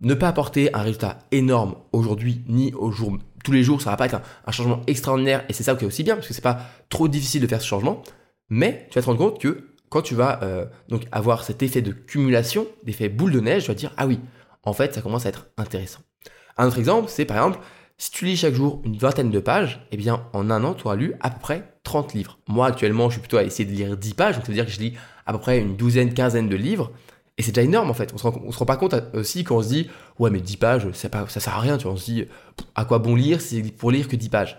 ne 0.00 0.14
pas 0.14 0.28
apporter 0.28 0.72
un 0.74 0.82
résultat 0.82 1.18
énorme 1.32 1.74
aujourd'hui, 1.92 2.42
ni 2.46 2.72
au 2.74 2.92
jour, 2.92 3.18
tous 3.44 3.52
les 3.52 3.64
jours, 3.64 3.82
ça 3.82 3.90
va 3.90 3.96
pas 3.96 4.06
être 4.06 4.14
un, 4.14 4.22
un 4.46 4.52
changement 4.52 4.82
extraordinaire, 4.86 5.44
et 5.48 5.52
c'est 5.52 5.64
ça 5.64 5.74
qui 5.74 5.84
est 5.84 5.88
aussi 5.88 6.04
bien, 6.04 6.14
parce 6.14 6.28
que 6.28 6.34
c'est 6.34 6.40
pas 6.40 6.60
trop 6.88 7.08
difficile 7.08 7.42
de 7.42 7.48
faire 7.48 7.60
ce 7.60 7.66
changement, 7.66 8.02
mais 8.48 8.86
tu 8.90 8.94
vas 8.98 9.02
te 9.02 9.06
rendre 9.06 9.18
compte 9.18 9.40
que 9.40 9.67
quand 9.88 10.02
tu 10.02 10.14
vas 10.14 10.42
euh, 10.42 10.66
donc 10.88 11.06
avoir 11.12 11.44
cet 11.44 11.62
effet 11.62 11.82
de 11.82 11.92
cumulation, 11.92 12.66
d'effet 12.84 13.08
boule 13.08 13.32
de 13.32 13.40
neige, 13.40 13.64
tu 13.64 13.68
vas 13.68 13.74
dire 13.74 13.92
ah 13.96 14.06
oui, 14.06 14.20
en 14.62 14.72
fait 14.72 14.94
ça 14.94 15.00
commence 15.00 15.26
à 15.26 15.30
être 15.30 15.46
intéressant. 15.56 16.00
Un 16.56 16.66
autre 16.66 16.78
exemple, 16.78 17.08
c'est 17.08 17.24
par 17.24 17.36
exemple 17.36 17.60
si 17.96 18.12
tu 18.12 18.26
lis 18.26 18.36
chaque 18.36 18.54
jour 18.54 18.80
une 18.84 18.96
vingtaine 18.96 19.30
de 19.30 19.40
pages, 19.40 19.86
eh 19.90 19.96
bien 19.96 20.24
en 20.32 20.50
un 20.50 20.62
an 20.64 20.74
tu 20.74 20.86
auras 20.86 20.96
lu 20.96 21.14
à 21.20 21.30
peu 21.30 21.40
près 21.40 21.74
30 21.82 22.14
livres. 22.14 22.38
Moi 22.46 22.66
actuellement 22.66 23.08
je 23.08 23.14
suis 23.14 23.20
plutôt 23.20 23.38
à 23.38 23.42
essayer 23.42 23.68
de 23.68 23.74
lire 23.74 23.96
10 23.96 24.14
pages, 24.14 24.36
donc 24.36 24.44
ça 24.44 24.52
veut 24.52 24.54
dire 24.54 24.66
que 24.66 24.72
je 24.72 24.80
lis 24.80 24.94
à 25.26 25.32
peu 25.32 25.38
près 25.38 25.58
une 25.58 25.76
douzaine, 25.76 26.14
quinzaine 26.14 26.48
de 26.48 26.56
livres. 26.56 26.92
Et 27.38 27.42
c'est 27.42 27.52
déjà 27.52 27.64
énorme 27.64 27.90
en 27.90 27.94
fait. 27.94 28.12
On 28.14 28.18
se, 28.18 28.26
rend, 28.26 28.50
se 28.50 28.58
rend 28.58 28.66
pas 28.66 28.76
compte 28.76 28.94
aussi 29.14 29.44
quand 29.44 29.56
on 29.56 29.62
se 29.62 29.68
dit 29.68 29.90
ouais 30.18 30.30
mais 30.30 30.40
10 30.40 30.56
pages 30.56 30.90
ça, 30.92 31.08
ça 31.28 31.40
sert 31.40 31.54
à 31.54 31.60
rien. 31.60 31.76
Tu 31.78 31.86
on 31.86 31.96
se 31.96 32.04
dit 32.04 32.26
à 32.74 32.84
quoi 32.84 32.98
bon 32.98 33.14
lire 33.14 33.40
si 33.40 33.62
c'est 33.62 33.72
pour 33.72 33.90
lire 33.90 34.08
que 34.08 34.16
10 34.16 34.28
pages? 34.28 34.58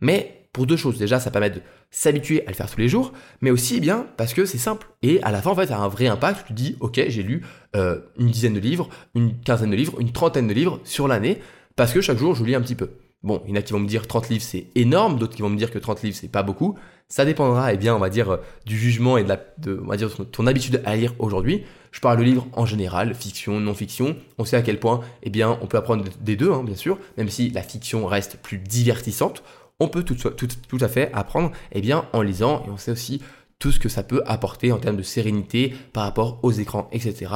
Mais 0.00 0.43
pour 0.54 0.66
deux 0.66 0.76
choses. 0.76 0.96
Déjà, 0.96 1.20
ça 1.20 1.30
permet 1.30 1.50
de 1.50 1.60
s'habituer 1.90 2.46
à 2.46 2.50
le 2.50 2.54
faire 2.54 2.70
tous 2.70 2.80
les 2.80 2.88
jours, 2.88 3.12
mais 3.42 3.50
aussi 3.50 3.74
eh 3.76 3.80
bien 3.80 4.06
parce 4.16 4.32
que 4.32 4.46
c'est 4.46 4.56
simple. 4.56 4.86
Et 5.02 5.22
à 5.22 5.30
la 5.30 5.42
fin, 5.42 5.50
en 5.50 5.54
fait, 5.54 5.66
ça 5.66 5.78
un 5.78 5.88
vrai 5.88 6.06
impact. 6.06 6.46
Tu 6.46 6.54
te 6.54 6.56
dis, 6.56 6.76
ok, 6.80 7.02
j'ai 7.08 7.22
lu 7.22 7.42
euh, 7.76 7.98
une 8.18 8.28
dizaine 8.28 8.54
de 8.54 8.60
livres, 8.60 8.88
une 9.14 9.38
quinzaine 9.40 9.70
de 9.70 9.76
livres, 9.76 10.00
une 10.00 10.12
trentaine 10.12 10.46
de 10.46 10.54
livres 10.54 10.80
sur 10.84 11.08
l'année, 11.08 11.40
parce 11.76 11.92
que 11.92 12.00
chaque 12.00 12.18
jour, 12.18 12.34
je 12.34 12.44
lis 12.44 12.54
un 12.54 12.62
petit 12.62 12.76
peu. 12.76 12.90
Bon, 13.24 13.42
il 13.46 13.50
y 13.50 13.52
en 13.54 13.56
a 13.56 13.62
qui 13.62 13.72
vont 13.72 13.80
me 13.80 13.88
dire 13.88 14.06
30 14.06 14.28
livres, 14.28 14.44
c'est 14.44 14.66
énorme, 14.74 15.18
d'autres 15.18 15.34
qui 15.34 15.42
vont 15.42 15.50
me 15.50 15.56
dire 15.56 15.70
que 15.70 15.78
30 15.78 16.02
livres, 16.02 16.16
c'est 16.18 16.30
pas 16.30 16.42
beaucoup. 16.42 16.78
Ça 17.08 17.24
dépendra, 17.24 17.72
eh 17.72 17.76
bien, 17.76 17.96
on 17.96 17.98
va 17.98 18.08
dire, 18.08 18.30
euh, 18.30 18.36
du 18.64 18.78
jugement 18.78 19.18
et 19.18 19.24
de, 19.24 19.28
la, 19.28 19.40
on 19.82 19.86
va 19.86 19.96
ton 19.96 20.46
habitude 20.46 20.82
à 20.84 20.94
lire 20.94 21.14
aujourd'hui. 21.18 21.64
Je 21.90 22.00
parle 22.00 22.18
de 22.18 22.22
livres 22.22 22.46
en 22.52 22.66
général, 22.66 23.14
fiction, 23.14 23.58
non-fiction. 23.60 24.16
On 24.38 24.44
sait 24.44 24.56
à 24.56 24.62
quel 24.62 24.78
point, 24.78 25.00
eh 25.22 25.30
bien, 25.30 25.58
on 25.62 25.66
peut 25.66 25.76
apprendre 25.76 26.04
des 26.20 26.36
deux, 26.36 26.52
hein, 26.52 26.62
bien 26.64 26.76
sûr, 26.76 26.98
même 27.16 27.28
si 27.28 27.50
la 27.50 27.62
fiction 27.62 28.06
reste 28.06 28.36
plus 28.36 28.58
divertissante 28.58 29.42
on 29.80 29.88
peut 29.88 30.04
tout, 30.04 30.78
à 30.80 30.88
fait 30.88 31.10
apprendre 31.12 31.52
eh 31.72 31.80
bien, 31.80 32.06
en 32.12 32.22
lisant 32.22 32.64
et 32.66 32.70
on 32.70 32.76
sait 32.76 32.92
aussi 32.92 33.20
tout 33.58 33.72
ce 33.72 33.80
que 33.80 33.88
ça 33.88 34.02
peut 34.02 34.22
apporter 34.26 34.72
en 34.72 34.78
termes 34.78 34.96
de 34.96 35.02
sérénité 35.02 35.74
par 35.92 36.04
rapport 36.04 36.38
aux 36.42 36.52
écrans, 36.52 36.88
etc., 36.92 37.32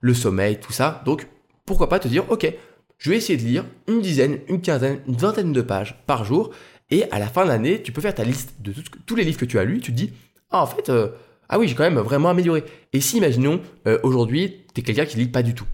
le 0.00 0.14
sommeil, 0.14 0.60
tout 0.60 0.72
ça. 0.72 1.02
Donc, 1.04 1.26
pourquoi 1.66 1.88
pas 1.88 1.98
te 1.98 2.08
dire, 2.08 2.30
ok, 2.30 2.52
je 2.98 3.10
vais 3.10 3.16
essayer 3.16 3.38
de 3.38 3.42
lire 3.42 3.64
une 3.88 4.00
dizaine, 4.00 4.38
une 4.48 4.60
quinzaine, 4.60 5.00
une 5.08 5.16
vingtaine 5.16 5.52
de 5.52 5.62
pages 5.62 5.96
par 6.06 6.24
jour, 6.24 6.50
et 6.90 7.10
à 7.10 7.18
la 7.18 7.26
fin 7.26 7.44
de 7.44 7.48
l'année, 7.48 7.82
tu 7.82 7.92
peux 7.92 8.00
faire 8.00 8.14
ta 8.14 8.24
liste 8.24 8.54
de 8.60 8.74
tous 9.06 9.16
les 9.16 9.24
livres 9.24 9.38
que 9.38 9.44
tu 9.44 9.58
as 9.58 9.64
lus, 9.64 9.80
tu 9.80 9.92
te 9.92 9.96
dis, 9.96 10.12
ah, 10.50 10.62
en 10.62 10.66
fait, 10.66 10.90
euh, 10.90 11.08
ah 11.48 11.58
oui, 11.58 11.68
j'ai 11.68 11.74
quand 11.74 11.84
même 11.84 11.98
vraiment 11.98 12.28
amélioré. 12.28 12.64
Et 12.92 13.00
si, 13.00 13.16
imaginons, 13.16 13.60
euh, 13.86 13.98
aujourd'hui, 14.02 14.64
tu 14.74 14.80
es 14.80 14.84
quelqu'un 14.84 15.06
qui 15.06 15.16
lit 15.16 15.26
pas 15.26 15.42
du 15.42 15.54
tout, 15.54 15.66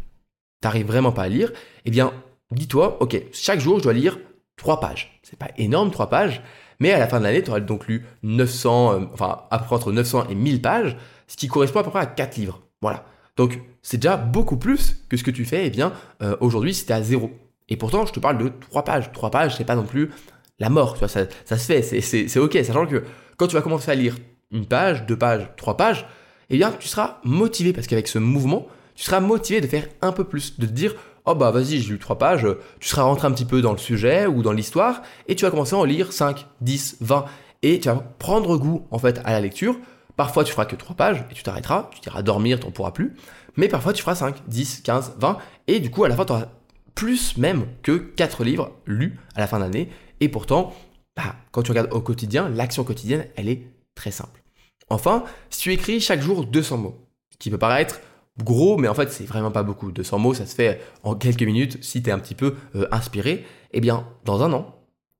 t'arrives 0.60 0.86
vraiment 0.86 1.12
pas 1.12 1.24
à 1.24 1.28
lire, 1.28 1.52
eh 1.84 1.90
bien, 1.90 2.12
dis-toi, 2.52 3.02
ok, 3.02 3.20
chaque 3.32 3.60
jour, 3.60 3.78
je 3.78 3.84
dois 3.84 3.92
lire 3.92 4.18
3 4.60 4.78
pages. 4.78 5.18
C'est 5.22 5.38
pas 5.38 5.48
énorme, 5.56 5.90
3 5.90 6.10
pages, 6.10 6.42
mais 6.80 6.92
à 6.92 6.98
la 6.98 7.08
fin 7.08 7.18
de 7.18 7.24
l'année, 7.24 7.42
tu 7.42 7.50
auras 7.50 7.60
donc 7.60 7.86
lu 7.86 8.06
900, 8.22 8.92
euh, 8.92 9.04
enfin, 9.12 9.44
à 9.50 9.58
peu 9.58 9.64
près 9.64 9.76
entre 9.76 9.90
900 9.90 10.28
et 10.28 10.34
1000 10.34 10.60
pages, 10.60 10.96
ce 11.26 11.36
qui 11.36 11.48
correspond 11.48 11.80
à 11.80 11.84
peu 11.84 11.90
près 11.90 12.00
à 12.00 12.06
4 12.06 12.36
livres. 12.36 12.60
Voilà. 12.82 13.04
Donc, 13.36 13.58
c'est 13.82 13.96
déjà 13.96 14.18
beaucoup 14.18 14.58
plus 14.58 15.02
que 15.08 15.16
ce 15.16 15.24
que 15.24 15.30
tu 15.30 15.46
fais, 15.46 15.66
eh 15.66 15.70
bien, 15.70 15.92
euh, 16.22 16.36
aujourd'hui, 16.40 16.74
tu 16.74 16.92
à 16.92 17.02
zéro. 17.02 17.30
Et 17.70 17.76
pourtant, 17.76 18.04
je 18.04 18.12
te 18.12 18.20
parle 18.20 18.36
de 18.36 18.52
3 18.70 18.84
pages. 18.84 19.10
3 19.12 19.30
pages, 19.30 19.56
c'est 19.56 19.64
pas 19.64 19.76
non 19.76 19.84
plus 19.84 20.10
la 20.58 20.68
mort, 20.68 20.92
tu 20.92 20.98
vois, 20.98 21.08
ça, 21.08 21.22
ça 21.46 21.56
se 21.56 21.64
fait, 21.64 21.82
c'est 22.02 22.38
ok, 22.38 22.58
sachant 22.62 22.86
que 22.86 23.02
quand 23.38 23.46
tu 23.46 23.54
vas 23.54 23.62
commencer 23.62 23.90
à 23.90 23.94
lire 23.94 24.16
une 24.50 24.66
page, 24.66 25.06
deux 25.06 25.16
pages, 25.16 25.48
trois 25.56 25.78
pages, 25.78 26.06
eh 26.50 26.58
bien, 26.58 26.70
tu 26.78 26.86
seras 26.86 27.18
motivé 27.24 27.72
parce 27.72 27.86
qu'avec 27.86 28.08
ce 28.08 28.18
mouvement, 28.18 28.66
tu 28.94 29.04
seras 29.04 29.20
motivé 29.20 29.62
de 29.62 29.66
faire 29.66 29.88
un 30.02 30.12
peu 30.12 30.24
plus, 30.24 30.58
de 30.58 30.66
te 30.66 30.72
dire, 30.72 30.94
oh 31.24 31.34
bah 31.34 31.50
vas-y, 31.50 31.80
j'ai 31.80 31.92
lu 31.92 31.98
trois 31.98 32.18
pages, 32.18 32.46
tu 32.78 32.88
seras 32.88 33.02
rentré 33.02 33.26
un 33.26 33.32
petit 33.32 33.44
peu 33.44 33.62
dans 33.62 33.72
le 33.72 33.78
sujet 33.78 34.26
ou 34.26 34.42
dans 34.42 34.52
l'histoire, 34.52 35.02
et 35.28 35.34
tu 35.34 35.44
vas 35.44 35.50
commencer 35.50 35.74
à 35.74 35.78
en 35.78 35.84
lire 35.84 36.12
5, 36.12 36.46
10, 36.60 36.98
20, 37.00 37.24
et 37.62 37.80
tu 37.80 37.88
vas 37.88 37.96
prendre 38.18 38.56
goût 38.56 38.86
en 38.90 38.98
fait 38.98 39.20
à 39.24 39.32
la 39.32 39.40
lecture. 39.40 39.78
Parfois 40.16 40.44
tu 40.44 40.52
feras 40.52 40.66
que 40.66 40.76
trois 40.76 40.96
pages 40.96 41.24
et 41.30 41.34
tu 41.34 41.42
t'arrêteras, 41.42 41.90
tu 42.00 42.08
iras 42.08 42.22
dormir, 42.22 42.60
tu 42.60 42.66
n'en 42.66 42.72
pourras 42.72 42.90
plus, 42.90 43.14
mais 43.56 43.68
parfois 43.68 43.92
tu 43.92 44.02
feras 44.02 44.14
5, 44.14 44.42
10, 44.48 44.82
15, 44.82 45.14
20, 45.18 45.38
et 45.66 45.80
du 45.80 45.90
coup 45.90 46.04
à 46.04 46.08
la 46.08 46.16
fin 46.16 46.24
tu 46.24 46.32
auras 46.32 46.48
plus 46.94 47.36
même 47.36 47.66
que 47.82 47.92
4 47.92 48.44
livres 48.44 48.72
lus 48.86 49.18
à 49.34 49.40
la 49.40 49.46
fin 49.46 49.58
de 49.58 49.64
l'année, 49.64 49.88
et 50.20 50.28
pourtant, 50.28 50.74
bah, 51.16 51.36
quand 51.50 51.62
tu 51.62 51.70
regardes 51.70 51.92
au 51.92 52.00
quotidien, 52.00 52.48
l'action 52.48 52.84
quotidienne, 52.84 53.26
elle 53.36 53.48
est 53.48 53.62
très 53.94 54.10
simple. 54.10 54.42
Enfin, 54.90 55.24
si 55.48 55.60
tu 55.60 55.72
écris 55.72 56.00
chaque 56.00 56.20
jour 56.20 56.44
200 56.44 56.76
mots, 56.76 57.06
qui 57.38 57.50
peut 57.50 57.58
paraître 57.58 58.00
gros, 58.42 58.76
mais 58.76 58.88
en 58.88 58.94
fait, 58.94 59.10
c'est 59.10 59.24
vraiment 59.24 59.50
pas 59.50 59.62
beaucoup. 59.62 59.92
200 59.92 60.18
mots, 60.18 60.34
ça 60.34 60.46
se 60.46 60.54
fait 60.54 60.80
en 61.02 61.14
quelques 61.14 61.42
minutes 61.42 61.82
si 61.82 62.02
tu 62.02 62.10
es 62.10 62.12
un 62.12 62.18
petit 62.18 62.34
peu 62.34 62.56
euh, 62.74 62.86
inspiré. 62.90 63.44
Eh 63.72 63.80
bien, 63.80 64.06
dans 64.24 64.42
un 64.42 64.52
an, 64.52 64.74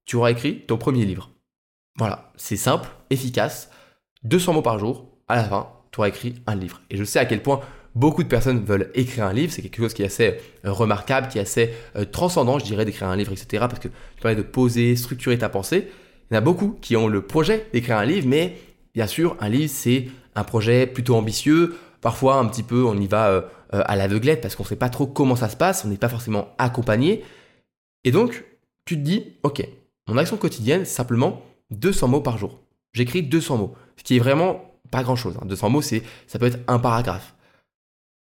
tu 0.04 0.16
auras 0.16 0.30
écrit 0.30 0.60
ton 0.66 0.78
premier 0.78 1.04
livre. 1.04 1.30
Voilà, 1.96 2.32
c'est 2.36 2.56
simple, 2.56 2.88
efficace. 3.10 3.70
200 4.24 4.54
mots 4.54 4.62
par 4.62 4.78
jour, 4.78 5.06
à 5.28 5.36
la 5.36 5.44
fin, 5.44 5.68
tu 5.92 6.00
auras 6.00 6.08
écrit 6.08 6.34
un 6.46 6.54
livre. 6.54 6.80
Et 6.90 6.96
je 6.96 7.04
sais 7.04 7.18
à 7.18 7.24
quel 7.24 7.42
point 7.42 7.60
beaucoup 7.94 8.22
de 8.22 8.28
personnes 8.28 8.64
veulent 8.64 8.90
écrire 8.94 9.24
un 9.24 9.32
livre. 9.32 9.52
C'est 9.52 9.62
quelque 9.62 9.76
chose 9.76 9.94
qui 9.94 10.02
est 10.02 10.06
assez 10.06 10.38
euh, 10.64 10.72
remarquable, 10.72 11.28
qui 11.28 11.38
est 11.38 11.42
assez 11.42 11.70
euh, 11.96 12.04
transcendant, 12.04 12.58
je 12.58 12.64
dirais, 12.64 12.84
d'écrire 12.84 13.08
un 13.08 13.16
livre, 13.16 13.32
etc. 13.32 13.64
Parce 13.68 13.78
que 13.78 13.88
tu 13.88 14.22
parlais 14.22 14.36
de 14.36 14.42
poser, 14.42 14.96
structurer 14.96 15.38
ta 15.38 15.48
pensée. 15.48 15.88
Il 16.30 16.34
y 16.34 16.36
en 16.36 16.38
a 16.38 16.42
beaucoup 16.42 16.78
qui 16.80 16.96
ont 16.96 17.08
le 17.08 17.22
projet 17.22 17.66
d'écrire 17.72 17.98
un 17.98 18.04
livre, 18.04 18.28
mais 18.28 18.56
bien 18.94 19.06
sûr, 19.06 19.36
un 19.40 19.48
livre, 19.48 19.72
c'est 19.72 20.08
un 20.34 20.44
projet 20.44 20.86
plutôt 20.86 21.16
ambitieux 21.16 21.76
Parfois, 22.00 22.36
un 22.36 22.46
petit 22.46 22.62
peu, 22.62 22.84
on 22.84 22.96
y 22.96 23.06
va 23.06 23.28
euh, 23.28 23.42
euh, 23.74 23.82
à 23.84 23.96
l'aveuglette 23.96 24.40
parce 24.40 24.56
qu'on 24.56 24.62
ne 24.62 24.68
sait 24.68 24.76
pas 24.76 24.88
trop 24.88 25.06
comment 25.06 25.36
ça 25.36 25.48
se 25.48 25.56
passe, 25.56 25.84
on 25.84 25.88
n'est 25.88 25.96
pas 25.96 26.08
forcément 26.08 26.48
accompagné. 26.58 27.24
Et 28.04 28.10
donc, 28.10 28.44
tu 28.84 28.96
te 28.96 29.02
dis, 29.02 29.34
ok, 29.42 29.66
mon 30.08 30.16
action 30.16 30.36
quotidienne, 30.36 30.84
simplement 30.84 31.42
200 31.70 32.08
mots 32.08 32.20
par 32.20 32.38
jour. 32.38 32.58
J'écris 32.92 33.22
200 33.22 33.58
mots, 33.58 33.74
ce 33.96 34.02
qui 34.02 34.16
est 34.16 34.20
vraiment 34.20 34.74
pas 34.90 35.02
grand-chose. 35.02 35.36
200 35.44 35.66
hein. 35.66 35.70
mots, 35.70 35.82
c'est, 35.82 36.02
ça 36.26 36.38
peut 36.38 36.46
être 36.46 36.58
un 36.66 36.78
paragraphe. 36.78 37.34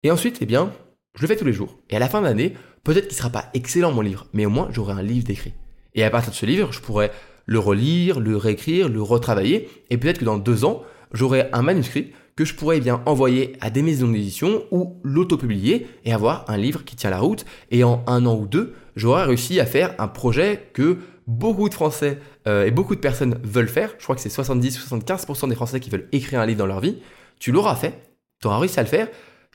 Et 0.03 0.11
ensuite, 0.11 0.37
eh 0.41 0.45
bien, 0.45 0.71
je 1.15 1.21
le 1.21 1.27
fais 1.27 1.35
tous 1.35 1.45
les 1.45 1.53
jours. 1.53 1.79
Et 1.89 1.95
à 1.95 1.99
la 1.99 2.09
fin 2.09 2.21
de 2.21 2.25
l'année, 2.25 2.53
peut-être 2.83 3.07
qu'il 3.07 3.15
ne 3.15 3.17
sera 3.17 3.29
pas 3.29 3.49
excellent 3.53 3.91
mon 3.91 4.01
livre, 4.01 4.27
mais 4.33 4.45
au 4.45 4.49
moins 4.49 4.69
j'aurai 4.71 4.93
un 4.93 5.01
livre 5.01 5.25
d'écrit. 5.25 5.53
Et 5.95 6.03
à 6.03 6.09
partir 6.09 6.31
de 6.31 6.35
ce 6.35 6.45
livre, 6.45 6.71
je 6.71 6.79
pourrais 6.79 7.11
le 7.45 7.59
relire, 7.59 8.19
le 8.19 8.37
réécrire, 8.37 8.89
le 8.89 9.01
retravailler, 9.01 9.69
et 9.89 9.97
peut-être 9.97 10.19
que 10.19 10.25
dans 10.25 10.37
deux 10.37 10.65
ans, 10.65 10.83
j'aurai 11.11 11.49
un 11.51 11.63
manuscrit 11.63 12.13
que 12.39 12.45
je 12.45 12.55
pourrais 12.55 12.77
eh 12.77 12.79
bien 12.79 13.01
envoyer 13.05 13.57
à 13.59 13.69
des 13.69 13.81
maisons 13.81 14.07
d'édition 14.07 14.63
ou 14.71 14.97
l'auto-publier 15.03 15.87
et 16.05 16.13
avoir 16.13 16.49
un 16.49 16.55
livre 16.55 16.85
qui 16.85 16.95
tient 16.95 17.09
la 17.09 17.19
route. 17.19 17.43
Et 17.69 17.83
en 17.83 18.01
un 18.07 18.25
an 18.25 18.33
ou 18.33 18.47
deux, 18.47 18.75
j'aurais 18.95 19.25
réussi 19.25 19.59
à 19.59 19.65
faire 19.65 19.93
un 19.97 20.07
projet 20.07 20.69
que 20.71 20.99
beaucoup 21.27 21.67
de 21.67 21.73
Français 21.73 22.17
euh, 22.47 22.63
et 22.63 22.71
beaucoup 22.71 22.95
de 22.95 23.01
personnes 23.01 23.37
veulent 23.43 23.67
faire. 23.67 23.93
Je 23.97 24.03
crois 24.03 24.15
que 24.15 24.21
c'est 24.21 24.29
70-75% 24.29 25.49
des 25.49 25.55
Français 25.55 25.81
qui 25.81 25.89
veulent 25.89 26.07
écrire 26.13 26.39
un 26.39 26.45
livre 26.45 26.59
dans 26.59 26.65
leur 26.65 26.79
vie. 26.79 26.99
Tu 27.41 27.51
l'auras 27.51 27.75
fait, 27.75 28.15
tu 28.39 28.47
auras 28.47 28.59
réussi 28.59 28.79
à 28.79 28.83
le 28.83 28.87
faire. 28.87 29.09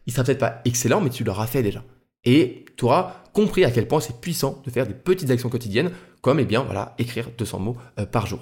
Il 0.04 0.12
sera 0.12 0.22
peut-être 0.22 0.40
pas 0.40 0.60
excellent, 0.66 1.00
mais 1.00 1.08
tu 1.08 1.24
l'auras 1.24 1.46
fait 1.46 1.62
déjà. 1.62 1.82
Et 2.26 2.66
tu 2.76 2.84
auras 2.84 3.24
compris 3.32 3.64
à 3.64 3.70
quel 3.70 3.88
point 3.88 4.00
c'est 4.00 4.20
puissant 4.20 4.60
de 4.62 4.70
faire 4.70 4.86
des 4.86 4.92
petites 4.92 5.30
actions 5.30 5.48
quotidiennes, 5.48 5.90
comme 6.20 6.38
eh 6.38 6.44
bien 6.44 6.62
voilà 6.62 6.94
écrire 6.98 7.30
200 7.38 7.60
mots 7.60 7.78
euh, 7.98 8.04
par 8.04 8.26
jour. 8.26 8.40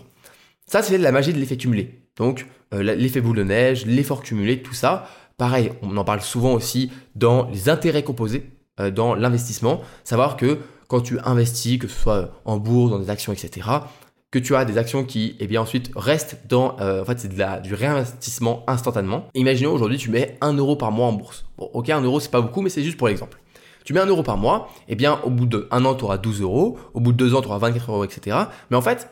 Ça, 0.67 0.83
c'est 0.83 0.99
la 0.99 1.13
magie 1.13 1.33
de 1.33 1.39
l'effet 1.39 1.57
cumulé. 1.57 2.02
Donc 2.17 2.47
euh, 2.75 2.83
l'effet 2.83 3.21
boule 3.21 3.37
de 3.37 3.45
neige, 3.45 3.87
l'effort 3.87 4.23
cumulé, 4.23 4.63
tout 4.63 4.75
ça. 4.75 5.09
Pareil, 5.39 5.73
on 5.83 5.97
en 5.97 6.05
parle 6.05 6.21
souvent 6.21 6.53
aussi 6.53 6.93
dans 7.15 7.49
les 7.51 7.69
intérêts 7.69 8.05
composés, 8.05 8.51
dans 8.95 9.15
l'investissement. 9.15 9.81
Savoir 10.05 10.37
que 10.37 10.59
quand 10.89 11.01
tu 11.01 11.19
investis, 11.25 11.79
que 11.79 11.89
ce 11.89 11.99
soit 11.99 12.31
en 12.45 12.59
bourse, 12.59 12.91
dans 12.91 12.99
des 12.99 13.11
actions, 13.11 13.33
etc., 13.33 13.67
que 14.33 14.39
tu 14.39 14.57
as 14.57 14.65
des 14.65 14.79
actions 14.79 15.05
qui, 15.05 15.37
eh 15.41 15.47
bien, 15.47 15.61
ensuite 15.61 15.91
restent 15.95 16.39
dans, 16.49 16.77
euh, 16.81 17.03
en 17.03 17.05
fait, 17.05 17.21
c'est 17.21 17.29
de 17.29 17.63
du 17.63 17.75
réinvestissement 17.75 18.65
instantanément. 18.67 19.27
Imaginons 19.35 19.73
aujourd'hui, 19.73 19.99
tu 19.99 20.11
mets 20.11 20.39
1 20.41 20.55
euro 20.55 20.75
par 20.75 20.91
mois 20.91 21.07
en 21.07 21.13
bourse. 21.13 21.45
Bon, 21.59 21.71
ok, 21.75 21.91
1 21.91 22.01
euro, 22.01 22.19
c'est 22.19 22.31
pas 22.31 22.41
beaucoup, 22.41 22.63
mais 22.63 22.71
c'est 22.71 22.83
juste 22.83 22.97
pour 22.97 23.09
l'exemple. 23.09 23.39
Tu 23.85 23.93
mets 23.93 24.01
1 24.01 24.07
euro 24.07 24.23
par 24.23 24.39
mois, 24.39 24.71
eh 24.89 24.95
bien, 24.95 25.21
au 25.25 25.31
bout 25.31 25.45
d'un 25.45 25.85
an, 25.85 25.95
tu 25.95 26.05
auras 26.05 26.17
12 26.17 26.41
euros, 26.41 26.79
au 26.95 27.01
bout 27.01 27.13
de 27.13 27.19
2 27.19 27.35
ans, 27.35 27.43
tu 27.43 27.49
auras 27.49 27.59
24 27.59 27.91
euros, 27.91 28.05
etc. 28.05 28.37
Mais 28.71 28.77
en 28.77 28.83
fait, 28.83 29.11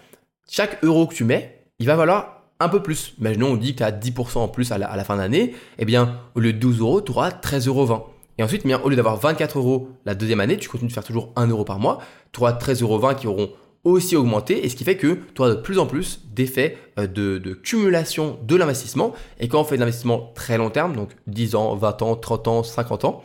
chaque 0.51 0.83
euro 0.83 1.07
que 1.07 1.15
tu 1.15 1.25
mets, 1.25 1.65
il 1.79 1.87
va 1.87 1.97
valoir 1.97 2.40
un 2.61 2.69
peu 2.69 2.83
plus. 2.83 3.15
Imaginons, 3.19 3.53
on 3.53 3.57
dit 3.57 3.73
que 3.73 3.79
tu 3.79 3.83
as 3.83 3.91
10% 3.91 4.39
en 4.39 4.49
plus 4.49 4.71
à 4.71 4.79
la, 4.79 5.05
fin 5.05 5.17
d'année, 5.17 5.55
eh 5.79 5.85
bien, 5.85 6.21
au 6.35 6.41
lieu 6.41 6.53
de 6.53 6.59
12 6.59 6.81
euros, 6.81 7.01
tu 7.01 7.11
auras 7.13 7.31
13,20 7.31 7.69
euros. 7.69 8.07
Et 8.39 8.43
ensuite, 8.43 8.67
bien, 8.67 8.81
au 8.81 8.89
lieu 8.89 8.97
d'avoir 8.97 9.17
24 9.17 9.59
euros 9.59 9.91
la 10.05 10.15
deuxième 10.15 10.41
année, 10.41 10.57
tu 10.57 10.69
continues 10.69 10.89
de 10.89 10.95
faire 10.95 11.05
toujours 11.05 11.33
1 11.37 11.49
euro 11.49 11.65
par 11.65 11.79
mois, 11.79 11.99
tu 12.33 12.41
auras 12.41 12.53
13,20 12.53 12.83
euros 12.83 13.15
qui 13.15 13.27
auront 13.27 13.51
aussi 13.85 14.15
augmenté, 14.15 14.65
et 14.65 14.69
ce 14.69 14.77
qui 14.77 14.85
fait 14.85 14.97
que 14.97 15.19
tu 15.35 15.41
auras 15.41 15.51
de 15.51 15.61
plus 15.61 15.79
en 15.79 15.87
plus 15.87 16.21
d'effets 16.35 16.77
euh, 16.99 17.07
de, 17.07 17.55
cumulation 17.55 18.39
de 18.43 18.57
l'investissement. 18.57 19.15
Et 19.39 19.49
quand 19.49 19.61
on 19.61 19.65
fait 19.65 19.77
de 19.77 19.81
l'investissement 19.81 20.33
très 20.35 20.59
long 20.59 20.71
terme, 20.71 20.95
donc 20.95 21.11
10 21.27 21.55
ans, 21.55 21.75
20 21.77 22.03
ans, 22.03 22.17
30 22.17 22.49
ans, 22.49 22.63
50 22.63 23.05
ans, 23.05 23.23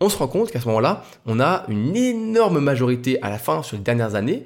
on 0.00 0.08
se 0.08 0.16
rend 0.16 0.26
compte 0.26 0.50
qu'à 0.50 0.60
ce 0.60 0.66
moment-là, 0.66 1.04
on 1.26 1.38
a 1.38 1.64
une 1.68 1.96
énorme 1.96 2.58
majorité 2.58 3.22
à 3.22 3.30
la 3.30 3.38
fin, 3.38 3.62
sur 3.62 3.76
les 3.76 3.82
dernières 3.82 4.16
années, 4.16 4.42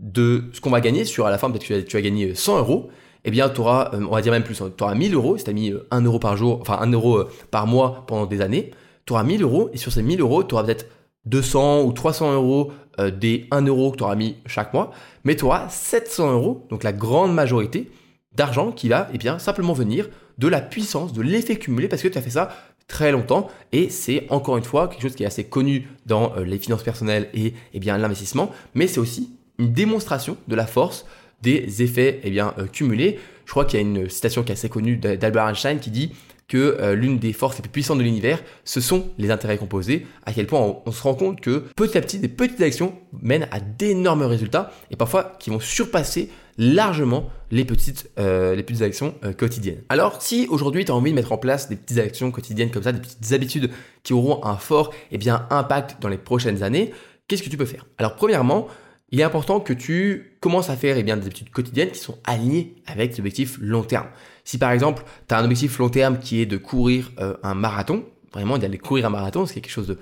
de 0.00 0.44
ce 0.52 0.60
qu'on 0.60 0.70
va 0.70 0.80
gagner 0.80 1.04
sur 1.04 1.26
à 1.26 1.30
la 1.30 1.38
fin, 1.38 1.50
peut-être 1.50 1.66
que 1.66 1.80
tu 1.80 1.96
as 1.96 2.02
gagné 2.02 2.34
100 2.34 2.58
euros, 2.58 2.90
eh 3.26 3.30
bien, 3.30 3.48
tu 3.48 3.60
auras, 3.60 3.90
euh, 3.92 4.06
on 4.08 4.14
va 4.14 4.22
dire 4.22 4.32
même 4.32 4.44
plus, 4.44 4.56
tu 4.56 4.82
auras 4.82 4.94
1000 4.94 5.14
euros, 5.14 5.36
si 5.36 5.44
tu 5.44 5.50
as 5.50 5.52
mis 5.52 5.72
1 5.90 6.00
euro 6.02 6.18
par 6.18 6.36
jour, 6.36 6.58
enfin 6.60 6.78
1 6.80 6.92
euro 6.92 7.18
euh, 7.18 7.28
par 7.50 7.66
mois 7.66 8.04
pendant 8.06 8.26
des 8.26 8.40
années, 8.40 8.70
tu 9.04 9.12
auras 9.12 9.24
1000 9.24 9.42
euros 9.42 9.70
et 9.72 9.76
sur 9.76 9.92
ces 9.92 10.02
1000 10.02 10.20
euros, 10.20 10.44
tu 10.44 10.54
auras 10.54 10.64
peut-être 10.64 10.86
200 11.26 11.82
ou 11.82 11.92
300 11.92 12.34
euros 12.34 12.72
euh, 12.98 13.10
des 13.10 13.46
1 13.50 13.62
euro 13.66 13.90
que 13.90 13.98
tu 13.98 14.04
auras 14.04 14.14
mis 14.14 14.36
chaque 14.46 14.72
mois, 14.72 14.90
mais 15.24 15.36
tu 15.36 15.44
auras 15.44 15.68
700 15.68 16.32
euros, 16.32 16.66
donc 16.70 16.84
la 16.84 16.92
grande 16.92 17.34
majorité 17.34 17.90
d'argent 18.32 18.70
qui 18.70 18.88
va 18.88 19.08
eh 19.12 19.18
bien, 19.18 19.38
simplement 19.38 19.72
venir 19.72 20.08
de 20.38 20.48
la 20.48 20.60
puissance, 20.60 21.12
de 21.12 21.22
l'effet 21.22 21.56
cumulé, 21.56 21.88
parce 21.88 22.02
que 22.02 22.08
tu 22.08 22.18
as 22.18 22.22
fait 22.22 22.30
ça 22.30 22.50
très 22.88 23.10
longtemps 23.10 23.48
et 23.72 23.88
c'est 23.90 24.26
encore 24.30 24.56
une 24.56 24.64
fois 24.64 24.88
quelque 24.88 25.02
chose 25.02 25.16
qui 25.16 25.24
est 25.24 25.26
assez 25.26 25.44
connu 25.44 25.88
dans 26.06 26.32
euh, 26.36 26.44
les 26.44 26.58
finances 26.58 26.84
personnelles 26.84 27.28
et 27.34 27.54
eh 27.72 27.80
bien 27.80 27.98
l'investissement, 27.98 28.52
mais 28.74 28.86
c'est 28.86 29.00
aussi 29.00 29.32
une 29.58 29.72
démonstration 29.72 30.36
de 30.46 30.54
la 30.54 30.66
force 30.66 31.06
des 31.42 31.82
effets 31.82 32.20
eh 32.24 32.30
bien, 32.30 32.54
euh, 32.58 32.66
cumulés. 32.66 33.18
Je 33.44 33.50
crois 33.50 33.64
qu'il 33.64 33.80
y 33.80 33.82
a 33.82 33.86
une 33.86 34.08
citation 34.08 34.42
qui 34.42 34.50
est 34.50 34.54
assez 34.54 34.68
connue 34.68 34.96
d'Albert 34.96 35.48
Einstein 35.48 35.78
qui 35.78 35.90
dit 35.90 36.12
que 36.48 36.76
euh, 36.80 36.94
l'une 36.94 37.18
des 37.18 37.32
forces 37.32 37.56
les 37.56 37.62
plus 37.62 37.70
puissantes 37.70 37.98
de 37.98 38.04
l'univers, 38.04 38.42
ce 38.64 38.80
sont 38.80 39.08
les 39.18 39.30
intérêts 39.30 39.58
composés, 39.58 40.06
à 40.24 40.32
quel 40.32 40.46
point 40.46 40.80
on, 40.84 40.92
se 40.92 41.02
rend 41.02 41.14
compte 41.14 41.40
que 41.40 41.64
petit 41.74 41.98
à 41.98 42.00
petit, 42.00 42.18
des 42.18 42.28
petites 42.28 42.60
actions 42.60 42.94
mènent 43.20 43.48
à 43.50 43.58
d'énormes 43.58 44.22
résultats, 44.22 44.72
et 44.90 44.96
parfois 44.96 45.36
qui 45.40 45.50
vont 45.50 45.58
surpasser 45.58 46.30
largement 46.56 47.30
les 47.50 47.64
petites, 47.64 48.10
euh, 48.18 48.54
les 48.54 48.62
petites 48.62 48.82
actions 48.82 49.14
quotidiennes. 49.36 49.82
Alors, 49.88 50.22
si 50.22 50.46
aujourd'hui 50.48 50.84
tu 50.84 50.92
as 50.92 50.94
envie 50.94 51.10
de 51.10 51.16
mettre 51.16 51.32
en 51.32 51.38
place 51.38 51.68
des 51.68 51.76
petites 51.76 51.98
actions 51.98 52.30
quotidiennes 52.30 52.70
comme 52.70 52.84
ça, 52.84 52.92
des 52.92 53.00
petites 53.00 53.32
habitudes 53.32 53.70
qui 54.04 54.12
auront 54.12 54.44
un 54.44 54.56
fort 54.56 54.94
eh 55.10 55.18
bien, 55.18 55.46
impact 55.50 56.00
dans 56.00 56.08
les 56.08 56.18
prochaines 56.18 56.62
années, 56.62 56.92
qu'est-ce 57.26 57.42
que 57.42 57.50
tu 57.50 57.56
peux 57.56 57.66
faire? 57.66 57.86
Alors, 57.98 58.14
premièrement, 58.14 58.68
il 59.16 59.20
est 59.20 59.24
important 59.24 59.60
que 59.60 59.72
tu 59.72 60.36
commences 60.40 60.68
à 60.68 60.76
faire 60.76 60.98
eh 60.98 61.02
bien, 61.02 61.16
des 61.16 61.24
habitudes 61.24 61.48
quotidiennes 61.48 61.90
qui 61.90 62.00
sont 62.00 62.18
alignées 62.24 62.74
avec 62.84 63.12
des 63.12 63.20
objectifs 63.20 63.56
long 63.62 63.82
terme. 63.82 64.08
Si 64.44 64.58
par 64.58 64.72
exemple, 64.72 65.04
tu 65.26 65.34
as 65.34 65.38
un 65.38 65.44
objectif 65.44 65.78
long 65.78 65.88
terme 65.88 66.18
qui 66.18 66.42
est 66.42 66.44
de 66.44 66.58
courir 66.58 67.10
euh, 67.18 67.34
un 67.42 67.54
marathon, 67.54 68.04
vraiment 68.34 68.58
d'aller 68.58 68.76
courir 68.76 69.06
un 69.06 69.08
marathon, 69.08 69.46
c'est 69.46 69.62
quelque 69.62 69.72
chose 69.72 69.86
de 69.86 69.98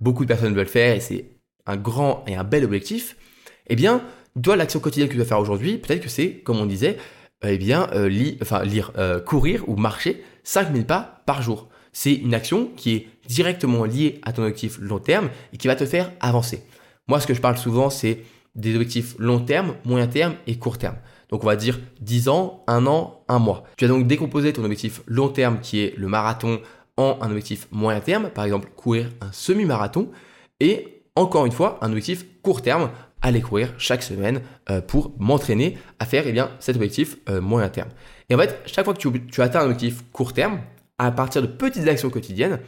beaucoup 0.00 0.24
de 0.24 0.28
personnes 0.28 0.52
veulent 0.52 0.66
faire 0.66 0.96
et 0.96 0.98
c'est 0.98 1.26
un 1.64 1.76
grand 1.76 2.24
et 2.26 2.34
un 2.34 2.42
bel 2.42 2.64
objectif, 2.64 3.16
eh 3.68 3.76
bien, 3.76 4.02
toi, 4.42 4.56
l'action 4.56 4.80
quotidienne 4.80 5.06
que 5.06 5.12
tu 5.12 5.18
dois 5.18 5.26
faire 5.26 5.38
aujourd'hui, 5.38 5.78
peut-être 5.78 6.02
que 6.02 6.08
c'est, 6.08 6.38
comme 6.38 6.58
on 6.58 6.66
disait, 6.66 6.96
euh, 7.44 7.50
eh 7.52 7.58
bien, 7.58 7.88
euh, 7.92 8.10
enfin, 8.42 8.64
lire, 8.64 8.90
courir 9.26 9.62
ou 9.68 9.76
marcher 9.76 10.24
5000 10.42 10.86
pas 10.86 11.22
par 11.24 11.40
jour. 11.40 11.68
C'est 11.92 12.14
une 12.14 12.34
action 12.34 12.72
qui 12.76 12.96
est 12.96 13.06
directement 13.28 13.84
liée 13.84 14.20
à 14.22 14.32
ton 14.32 14.42
objectif 14.42 14.78
long 14.80 14.98
terme 14.98 15.30
et 15.52 15.56
qui 15.56 15.68
va 15.68 15.76
te 15.76 15.86
faire 15.86 16.10
avancer. 16.18 16.64
Moi, 17.06 17.20
ce 17.20 17.28
que 17.28 17.34
je 17.34 17.40
parle 17.40 17.58
souvent, 17.58 17.90
c'est 17.90 18.24
des 18.56 18.74
objectifs 18.74 19.14
long 19.18 19.38
terme, 19.40 19.74
moyen 19.84 20.06
terme 20.06 20.34
et 20.46 20.56
court 20.56 20.78
terme. 20.78 20.96
Donc 21.30 21.42
on 21.44 21.46
va 21.46 21.56
dire 21.56 21.78
10 22.00 22.28
ans, 22.28 22.64
1 22.66 22.86
an, 22.86 23.22
1 23.28 23.38
mois. 23.38 23.64
Tu 23.76 23.86
vas 23.86 23.92
donc 23.92 24.06
décomposer 24.06 24.52
ton 24.52 24.64
objectif 24.64 25.02
long 25.06 25.28
terme 25.28 25.60
qui 25.60 25.80
est 25.80 25.94
le 25.96 26.08
marathon 26.08 26.60
en 26.96 27.18
un 27.20 27.26
objectif 27.26 27.68
moyen 27.70 28.00
terme, 28.00 28.30
par 28.30 28.44
exemple 28.44 28.68
courir 28.74 29.10
un 29.20 29.30
semi-marathon, 29.32 30.10
et 30.60 31.02
encore 31.14 31.46
une 31.46 31.52
fois 31.52 31.78
un 31.82 31.88
objectif 31.88 32.24
court 32.42 32.62
terme, 32.62 32.90
aller 33.22 33.40
courir 33.40 33.74
chaque 33.78 34.02
semaine 34.02 34.40
euh, 34.70 34.80
pour 34.80 35.12
m'entraîner 35.18 35.78
à 35.98 36.06
faire 36.06 36.24
eh 36.26 36.32
bien, 36.32 36.50
cet 36.60 36.76
objectif 36.76 37.16
euh, 37.28 37.40
moyen 37.40 37.68
terme. 37.68 37.88
Et 38.28 38.34
en 38.34 38.38
fait, 38.38 38.60
chaque 38.66 38.84
fois 38.84 38.94
que 38.94 39.00
tu 39.00 39.42
atteins 39.42 39.60
un 39.60 39.64
objectif 39.64 40.04
court 40.12 40.32
terme, 40.32 40.60
à 40.98 41.10
partir 41.10 41.42
de 41.42 41.46
petites 41.46 41.88
actions 41.88 42.10
quotidiennes, 42.10 42.60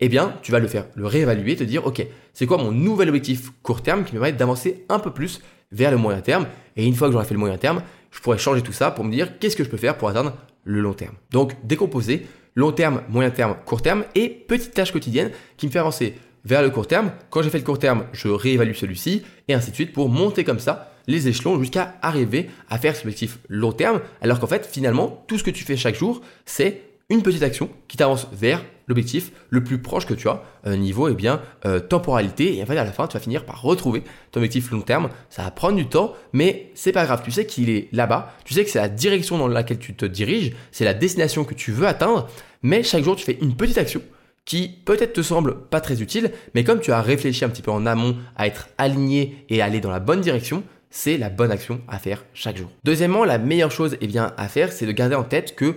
eh 0.00 0.08
bien, 0.08 0.34
tu 0.42 0.52
vas 0.52 0.58
le 0.58 0.68
faire, 0.68 0.86
le 0.94 1.06
réévaluer, 1.06 1.56
te 1.56 1.64
dire, 1.64 1.86
OK, 1.86 2.06
c'est 2.32 2.46
quoi 2.46 2.58
mon 2.58 2.70
nouvel 2.70 3.08
objectif 3.08 3.50
court 3.62 3.82
terme 3.82 4.04
qui 4.04 4.14
me 4.14 4.20
permet 4.20 4.36
d'avancer 4.36 4.84
un 4.88 4.98
peu 4.98 5.10
plus 5.10 5.40
vers 5.72 5.90
le 5.90 5.96
moyen 5.96 6.20
terme? 6.20 6.46
Et 6.76 6.84
une 6.84 6.94
fois 6.94 7.08
que 7.08 7.12
j'aurai 7.12 7.24
fait 7.24 7.34
le 7.34 7.40
moyen 7.40 7.56
terme, 7.56 7.82
je 8.10 8.20
pourrais 8.20 8.38
changer 8.38 8.62
tout 8.62 8.72
ça 8.72 8.90
pour 8.90 9.04
me 9.04 9.12
dire 9.12 9.38
qu'est-ce 9.38 9.56
que 9.56 9.64
je 9.64 9.70
peux 9.70 9.76
faire 9.76 9.96
pour 9.96 10.08
atteindre 10.08 10.34
le 10.64 10.80
long 10.80 10.92
terme? 10.92 11.14
Donc, 11.30 11.54
décomposer 11.64 12.26
long 12.54 12.72
terme, 12.72 13.02
moyen 13.08 13.30
terme, 13.30 13.56
court 13.64 13.82
terme 13.82 14.04
et 14.14 14.28
petites 14.28 14.74
tâches 14.74 14.92
quotidiennes 14.92 15.30
qui 15.56 15.66
me 15.66 15.72
font 15.72 15.80
avancer 15.80 16.14
vers 16.44 16.62
le 16.62 16.70
court 16.70 16.86
terme. 16.86 17.10
Quand 17.30 17.42
j'ai 17.42 17.50
fait 17.50 17.58
le 17.58 17.64
court 17.64 17.78
terme, 17.78 18.04
je 18.12 18.28
réévalue 18.28 18.74
celui-ci 18.74 19.22
et 19.48 19.54
ainsi 19.54 19.70
de 19.70 19.74
suite 19.74 19.92
pour 19.92 20.08
monter 20.08 20.44
comme 20.44 20.58
ça 20.58 20.92
les 21.06 21.28
échelons 21.28 21.58
jusqu'à 21.58 21.96
arriver 22.02 22.50
à 22.68 22.78
faire 22.78 22.96
ce 22.96 23.02
objectif 23.02 23.38
long 23.48 23.72
terme. 23.72 24.00
Alors 24.20 24.40
qu'en 24.40 24.46
fait, 24.46 24.66
finalement, 24.66 25.24
tout 25.26 25.38
ce 25.38 25.44
que 25.44 25.50
tu 25.50 25.64
fais 25.64 25.76
chaque 25.76 25.96
jour, 25.96 26.20
c'est 26.44 26.82
une 27.08 27.22
petite 27.22 27.42
action 27.42 27.70
qui 27.88 27.96
t'avance 27.96 28.26
vers 28.32 28.64
l'objectif 28.86 29.32
le 29.50 29.62
plus 29.62 29.78
proche 29.78 30.06
que 30.06 30.14
tu 30.14 30.28
as 30.28 30.42
euh, 30.66 30.76
niveau 30.76 31.08
eh 31.08 31.14
bien 31.14 31.40
euh, 31.64 31.80
temporalité. 31.80 32.56
Et 32.56 32.62
en 32.62 32.66
fait 32.66 32.76
à 32.76 32.84
la 32.84 32.92
fin 32.92 33.06
tu 33.06 33.14
vas 33.14 33.20
finir 33.20 33.44
par 33.44 33.62
retrouver 33.62 34.02
ton 34.32 34.40
objectif 34.40 34.70
long 34.70 34.80
terme. 34.80 35.08
Ça 35.30 35.42
va 35.42 35.50
prendre 35.50 35.76
du 35.76 35.86
temps 35.86 36.14
mais 36.32 36.70
c'est 36.74 36.92
pas 36.92 37.04
grave. 37.04 37.22
Tu 37.24 37.30
sais 37.30 37.46
qu'il 37.46 37.70
est 37.70 37.88
là-bas. 37.92 38.34
Tu 38.44 38.54
sais 38.54 38.64
que 38.64 38.70
c'est 38.70 38.78
la 38.78 38.88
direction 38.88 39.38
dans 39.38 39.48
laquelle 39.48 39.78
tu 39.78 39.94
te 39.94 40.06
diriges. 40.06 40.54
C'est 40.70 40.84
la 40.84 40.94
destination 40.94 41.44
que 41.44 41.54
tu 41.54 41.72
veux 41.72 41.86
atteindre. 41.86 42.28
Mais 42.62 42.82
chaque 42.82 43.04
jour 43.04 43.16
tu 43.16 43.24
fais 43.24 43.38
une 43.40 43.56
petite 43.56 43.78
action 43.78 44.02
qui 44.44 44.68
peut-être 44.84 45.12
te 45.12 45.22
semble 45.22 45.56
pas 45.56 45.80
très 45.80 46.00
utile. 46.00 46.30
Mais 46.54 46.62
comme 46.62 46.80
tu 46.80 46.92
as 46.92 47.02
réfléchi 47.02 47.44
un 47.44 47.48
petit 47.48 47.62
peu 47.62 47.72
en 47.72 47.86
amont 47.86 48.16
à 48.36 48.46
être 48.46 48.68
aligné 48.78 49.44
et 49.48 49.60
aller 49.60 49.80
dans 49.80 49.90
la 49.90 50.00
bonne 50.00 50.20
direction 50.20 50.62
c'est 50.88 51.18
la 51.18 51.28
bonne 51.28 51.50
action 51.50 51.80
à 51.88 51.98
faire 51.98 52.24
chaque 52.32 52.56
jour. 52.56 52.70
Deuxièmement, 52.84 53.24
la 53.24 53.36
meilleure 53.36 53.70
chose 53.70 53.98
eh 54.00 54.06
bien, 54.06 54.32
à 54.38 54.48
faire, 54.48 54.72
c'est 54.72 54.86
de 54.86 54.92
garder 54.92 55.14
en 55.14 55.24
tête 55.24 55.54
que 55.54 55.74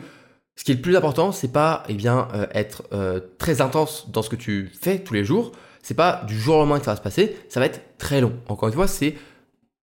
ce 0.60 0.66
qui 0.66 0.74
est 0.74 0.76
le 0.76 0.82
plus 0.82 0.98
important, 0.98 1.32
c'est 1.32 1.54
pas 1.54 1.84
eh 1.88 1.94
bien 1.94 2.28
euh, 2.34 2.46
être 2.54 2.84
euh, 2.92 3.22
très 3.38 3.62
intense 3.62 4.12
dans 4.12 4.22
ce 4.22 4.30
que 4.30 4.36
tu 4.36 4.70
fais 4.78 5.00
tous 5.00 5.14
les 5.14 5.24
jours. 5.24 5.54
C'est 5.82 5.94
pas 5.94 6.26
du 6.28 6.38
jour 6.38 6.56
au 6.56 6.60
lendemain 6.60 6.80
que 6.80 6.86
ça 6.86 6.92
va 6.92 6.98
se 6.98 7.02
passer. 7.02 7.38
Ça 7.48 7.62
va 7.62 7.66
être 7.66 7.80
très 7.98 8.20
long. 8.20 8.34
Encore 8.50 8.68
une 8.68 8.74
fois, 8.74 8.90
c'est 8.90 9.16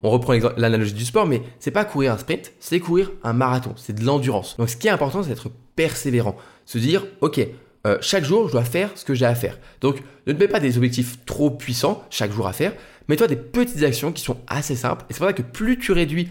on 0.02 0.11
reprend 0.11 0.35
l'analogie 0.59 0.92
du 0.92 1.06
sport, 1.06 1.25
mais 1.26 1.40
c'est 1.61 1.71
pas 1.71 1.87
courir 1.87 2.12
un 2.12 2.18
sprint, 2.18 2.52
c'est 2.61 2.78
courir 2.78 3.11
un 3.23 3.33
marathon. 3.33 3.73
C'est 3.76 3.95
de 3.95 4.04
l'endurance. 4.04 4.59
Donc, 4.59 4.68
ce 4.68 4.76
qui 4.76 4.87
est 4.87 4.90
important, 4.90 5.23
c'est 5.23 5.30
d'être 5.30 5.50
persévérant. 5.76 6.37
Se 6.66 6.76
dire, 6.76 7.06
ok, 7.23 7.40
euh, 7.87 7.97
chaque 8.02 8.25
jour, 8.25 8.49
je 8.49 8.52
dois 8.52 8.64
faire 8.64 8.90
ce 8.97 9.06
que 9.06 9.14
j'ai 9.14 9.25
à 9.25 9.35
faire. 9.35 9.59
Donc, 9.80 10.02
ne 10.26 10.35
te 10.35 10.38
mets 10.38 10.47
pas 10.47 10.61
des 10.61 10.76
objectifs 10.76 11.25
trop 11.25 11.49
puissants 11.50 12.04
chaque 12.11 12.33
jour 12.33 12.47
à 12.47 12.52
faire. 12.52 12.75
Mets-toi 13.09 13.28
des 13.28 13.37
petites 13.37 13.83
actions 13.83 14.12
qui 14.12 14.23
sont 14.23 14.37
assez 14.47 14.76
simples. 14.76 15.06
Et 15.09 15.14
c'est 15.14 15.21
pour 15.21 15.28
ça 15.28 15.33
que 15.33 15.40
plus 15.40 15.78
tu 15.78 15.92
réduis 15.92 16.28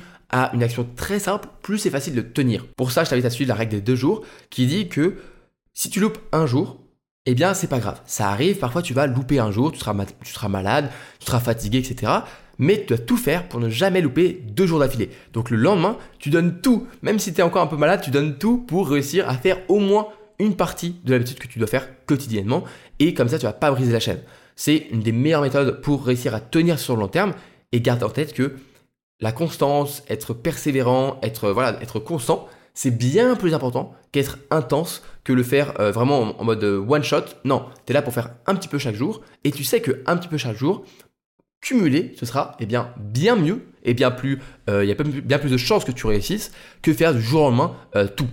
une 0.54 0.64
action 0.64 0.88
très 0.96 1.20
simple, 1.20 1.48
plus 1.62 1.78
c'est 1.78 1.90
facile 1.90 2.16
de 2.16 2.22
tenir. 2.22 2.66
Pour 2.76 2.92
ça, 2.92 3.04
je 3.04 3.10
t'invite 3.10 3.26
à 3.26 3.30
suivre 3.30 3.50
la 3.50 3.56
règle 3.56 3.72
des 3.72 3.82
deux 3.82 3.96
jours 3.96 4.24
qui 4.50 4.68
dit 4.68 4.88
que 4.88 5.16
si 5.74 5.90
tu 5.90 6.00
loupes 6.00 6.20
un 6.32 6.46
jour, 6.46 6.80
eh 7.26 7.34
bien, 7.34 7.54
c'est 7.54 7.68
pas 7.68 7.80
grave. 7.80 8.02
Ça 8.06 8.30
arrive, 8.30 8.58
parfois 8.58 8.82
tu 8.82 8.94
vas 8.94 9.08
louper 9.08 9.40
un 9.40 9.52
jour, 9.52 9.72
tu 9.72 9.80
seras, 9.80 9.96
tu 10.24 10.34
seras 10.34 10.48
malade, 10.48 10.92
tu 11.20 11.26
seras 11.26 11.40
fatigué, 11.40 11.80
etc. 11.80 12.12
Mais 12.58 12.82
tu 12.82 12.88
dois 12.88 12.98
tout 12.98 13.18
faire 13.18 13.48
pour 13.50 13.60
ne 13.60 13.70
jamais 13.70 14.02
louper 14.02 14.42
deux 14.52 14.66
jours 14.66 14.80
d'affilée. 14.80 15.10
Donc 15.34 15.50
le 15.50 15.58
lendemain, 15.58 15.98
tu 16.20 16.30
donnes 16.30 16.62
tout. 16.62 16.88
Même 17.02 17.20
si 17.20 17.34
tu 17.34 17.42
es 17.42 17.44
encore 17.44 17.62
un 17.62 17.68
peu 17.68 17.78
malade, 17.78 18.02
tu 18.04 18.12
donnes 18.12 18.38
tout 18.38 18.58
pour 18.60 18.90
réussir 18.90 19.28
à 19.30 19.36
faire 19.36 19.58
au 19.68 19.80
moins 19.80 20.08
une 20.40 20.56
partie 20.56 20.96
de 21.04 21.12
l'habitude 21.12 21.40
que 21.40 21.48
tu 21.48 21.60
dois 21.60 21.68
faire 21.68 21.88
quotidiennement 22.06 22.64
et 23.00 23.14
comme 23.14 23.30
ça 23.30 23.40
tu 23.40 23.46
vas 23.46 23.54
pas 23.54 23.72
briser 23.72 23.92
la 23.92 24.00
chaîne. 24.00 24.20
C'est 24.56 24.88
une 24.92 25.02
des 25.02 25.12
meilleures 25.12 25.42
méthodes 25.42 25.82
pour 25.82 26.06
réussir 26.06 26.34
à 26.36 26.40
tenir 26.40 26.80
sur 26.80 26.96
le 26.96 27.02
long 27.02 27.08
terme 27.08 27.34
et 27.72 27.82
garde 27.82 28.04
en 28.04 28.10
tête 28.10 28.34
que 28.34 28.56
la 29.20 29.32
constance, 29.32 30.04
être 30.10 30.34
persévérant, 30.34 31.20
être 31.22 31.50
voilà, 31.52 31.82
être 31.82 32.00
constant, 32.00 32.48
c'est 32.76 32.92
bien 32.92 33.36
plus 33.36 33.54
important 33.54 33.94
qu'être 34.12 34.38
intense, 34.52 35.02
que 35.24 35.34
le 35.34 35.44
faire 35.44 35.80
euh, 35.80 35.92
vraiment 35.92 36.40
en, 36.40 36.44
mode 36.44 36.64
euh, 36.64 36.86
one 36.88 37.04
shot. 37.04 37.24
Non, 37.46 37.66
tu 37.86 37.92
es 37.92 37.94
là 37.94 38.02
pour 38.02 38.14
faire 38.14 38.36
un 38.46 38.54
petit 38.54 38.68
peu 38.68 38.78
chaque 38.78 38.96
jour 38.96 39.22
et 39.44 39.52
tu 39.52 39.64
sais 39.64 39.82
que 39.82 40.04
un 40.06 40.18
petit 40.18 40.28
peu 40.28 40.38
chaque 40.38 40.58
jour, 40.58 40.84
cumulé, 41.62 42.14
ce 42.20 42.26
sera 42.26 42.56
eh 42.60 42.66
bien, 42.66 42.94
bien 42.98 43.36
mieux 43.36 43.66
et 43.84 43.94
bien 43.94 44.12
plus, 44.12 44.40
euh, 44.70 44.84
il 44.84 44.90
y 44.90 44.92
a 44.92 44.96
bien 44.96 45.40
plus 45.40 45.50
de 45.50 45.58
chances 45.58 45.86
que 45.86 45.92
tu 45.92 46.06
réussisses 46.06 46.52
que 46.82 46.94
faire 46.94 47.14
du 47.14 47.22
jour 47.22 47.42
au 47.42 47.50
lendemain 47.50 47.76
tout. 48.16 48.28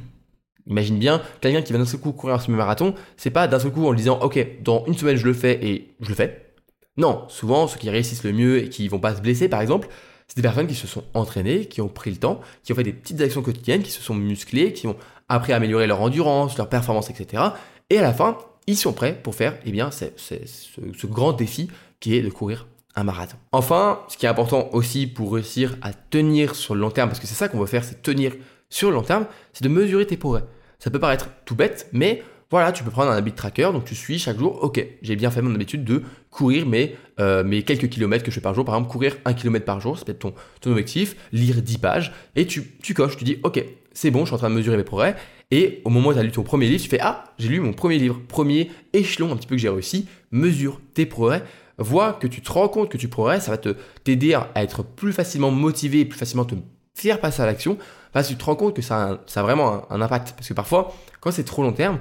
Imagine 0.66 0.98
bien 0.98 1.22
quelqu'un 1.40 1.62
qui 1.62 1.72
va 1.72 1.78
d'un 1.78 1.86
seul 1.86 2.00
coup 2.00 2.12
courir 2.12 2.36
un 2.36 2.38
semi-marathon, 2.38 2.94
c'est 3.16 3.30
pas 3.30 3.48
d'un 3.48 3.58
seul 3.58 3.72
coup 3.72 3.86
en 3.86 3.94
disant 3.94 4.18
ok, 4.20 4.62
dans 4.62 4.84
une 4.86 4.94
semaine 4.94 5.16
je 5.16 5.24
le 5.24 5.32
fais 5.32 5.58
et 5.64 5.94
je 6.00 6.08
le 6.08 6.14
fais. 6.14 6.54
Non, 6.96 7.24
souvent 7.28 7.66
ceux 7.66 7.78
qui 7.78 7.90
réussissent 7.90 8.24
le 8.24 8.32
mieux 8.32 8.58
et 8.58 8.68
qui 8.68 8.86
vont 8.88 9.00
pas 9.00 9.14
se 9.14 9.20
blesser 9.20 9.48
par 9.48 9.60
exemple, 9.60 9.88
c'est 10.32 10.40
des 10.40 10.48
personnes 10.48 10.66
qui 10.66 10.74
se 10.74 10.86
sont 10.86 11.04
entraînées, 11.12 11.66
qui 11.66 11.82
ont 11.82 11.88
pris 11.88 12.10
le 12.10 12.16
temps, 12.16 12.40
qui 12.64 12.72
ont 12.72 12.74
fait 12.74 12.84
des 12.84 12.94
petites 12.94 13.20
actions 13.20 13.42
quotidiennes, 13.42 13.82
qui 13.82 13.90
se 13.90 14.00
sont 14.00 14.14
musclées, 14.14 14.72
qui 14.72 14.86
ont 14.86 14.96
appris 15.28 15.52
à 15.52 15.56
améliorer 15.56 15.86
leur 15.86 16.00
endurance, 16.00 16.56
leur 16.56 16.70
performance, 16.70 17.10
etc. 17.10 17.42
Et 17.90 17.98
à 17.98 18.00
la 18.02 18.14
fin, 18.14 18.38
ils 18.66 18.78
sont 18.78 18.94
prêts 18.94 19.20
pour 19.22 19.34
faire 19.34 19.58
eh 19.66 19.70
bien, 19.70 19.90
ce, 19.90 20.06
ce 20.16 21.06
grand 21.06 21.34
défi 21.34 21.68
qui 22.00 22.16
est 22.16 22.22
de 22.22 22.30
courir 22.30 22.66
un 22.96 23.04
marathon. 23.04 23.36
Enfin, 23.52 24.00
ce 24.08 24.16
qui 24.16 24.24
est 24.24 24.28
important 24.30 24.70
aussi 24.72 25.06
pour 25.06 25.34
réussir 25.34 25.76
à 25.82 25.92
tenir 25.92 26.54
sur 26.54 26.74
le 26.74 26.80
long 26.80 26.90
terme, 26.90 27.10
parce 27.10 27.20
que 27.20 27.26
c'est 27.26 27.34
ça 27.34 27.48
qu'on 27.48 27.58
veut 27.58 27.66
faire, 27.66 27.84
c'est 27.84 28.00
tenir 28.00 28.32
sur 28.70 28.88
le 28.88 28.94
long 28.94 29.02
terme, 29.02 29.26
c'est 29.52 29.64
de 29.64 29.68
mesurer 29.68 30.06
tes 30.06 30.16
progrès. 30.16 30.44
Ça 30.78 30.90
peut 30.90 30.98
paraître 30.98 31.28
tout 31.44 31.54
bête, 31.54 31.90
mais 31.92 32.22
voilà, 32.52 32.70
tu 32.70 32.84
peux 32.84 32.90
prendre 32.90 33.10
un 33.10 33.16
habit 33.16 33.32
tracker, 33.32 33.70
donc 33.72 33.86
tu 33.86 33.94
suis 33.94 34.18
chaque 34.18 34.38
jour, 34.38 34.62
ok, 34.62 34.86
j'ai 35.00 35.16
bien 35.16 35.30
fait 35.30 35.40
mon 35.40 35.54
habitude 35.54 35.84
de 35.84 36.02
courir 36.30 36.66
mes, 36.66 36.94
euh, 37.18 37.42
mes 37.42 37.62
quelques 37.62 37.88
kilomètres 37.88 38.24
que 38.24 38.30
je 38.30 38.34
fais 38.34 38.42
par 38.42 38.54
jour, 38.54 38.66
par 38.66 38.74
exemple 38.74 38.92
courir 38.92 39.16
un 39.24 39.32
kilomètre 39.32 39.64
par 39.64 39.80
jour, 39.80 39.98
c'est 39.98 40.04
peut-être 40.04 40.18
ton, 40.18 40.34
ton 40.60 40.70
objectif, 40.70 41.16
lire 41.32 41.62
10 41.62 41.78
pages, 41.78 42.12
et 42.36 42.46
tu, 42.46 42.62
tu 42.82 42.92
coches, 42.92 43.16
tu 43.16 43.24
dis, 43.24 43.38
ok, 43.42 43.64
c'est 43.94 44.10
bon, 44.10 44.20
je 44.20 44.26
suis 44.26 44.34
en 44.34 44.38
train 44.38 44.50
de 44.50 44.54
mesurer 44.54 44.76
mes 44.76 44.84
progrès, 44.84 45.16
et 45.50 45.80
au 45.86 45.90
moment 45.90 46.10
où 46.10 46.12
tu 46.12 46.18
as 46.18 46.22
lu 46.22 46.30
ton 46.30 46.42
premier 46.42 46.68
livre, 46.68 46.82
tu 46.82 46.90
fais, 46.90 47.00
ah, 47.00 47.24
j'ai 47.38 47.48
lu 47.48 47.58
mon 47.58 47.72
premier 47.72 47.98
livre, 47.98 48.20
premier 48.28 48.70
échelon 48.92 49.32
un 49.32 49.36
petit 49.36 49.46
peu 49.46 49.54
que 49.54 49.60
j'ai 49.60 49.70
réussi, 49.70 50.06
mesure 50.30 50.78
tes 50.92 51.06
progrès, 51.06 51.42
vois 51.78 52.12
que 52.12 52.26
tu 52.26 52.42
te 52.42 52.52
rends 52.52 52.68
compte 52.68 52.90
que 52.90 52.98
tu 52.98 53.08
progresses, 53.08 53.44
ça 53.44 53.52
va 53.52 53.56
te 53.56 53.76
t'aider 54.04 54.34
à 54.34 54.50
être 54.56 54.82
plus 54.82 55.14
facilement 55.14 55.50
motivé, 55.50 56.04
plus 56.04 56.18
facilement 56.18 56.44
te 56.44 56.54
faire 56.92 57.18
passer 57.18 57.40
à 57.40 57.46
l'action, 57.46 57.78
parce 58.12 58.28
que 58.28 58.34
tu 58.34 58.38
te 58.38 58.44
rends 58.44 58.56
compte 58.56 58.76
que 58.76 58.82
ça 58.82 59.04
a, 59.04 59.18
ça 59.26 59.40
a 59.40 59.42
vraiment 59.42 59.90
un 59.90 60.02
impact, 60.02 60.34
parce 60.36 60.48
que 60.48 60.52
parfois, 60.52 60.94
quand 61.22 61.30
c'est 61.30 61.44
trop 61.44 61.62
long 61.62 61.72
terme, 61.72 61.98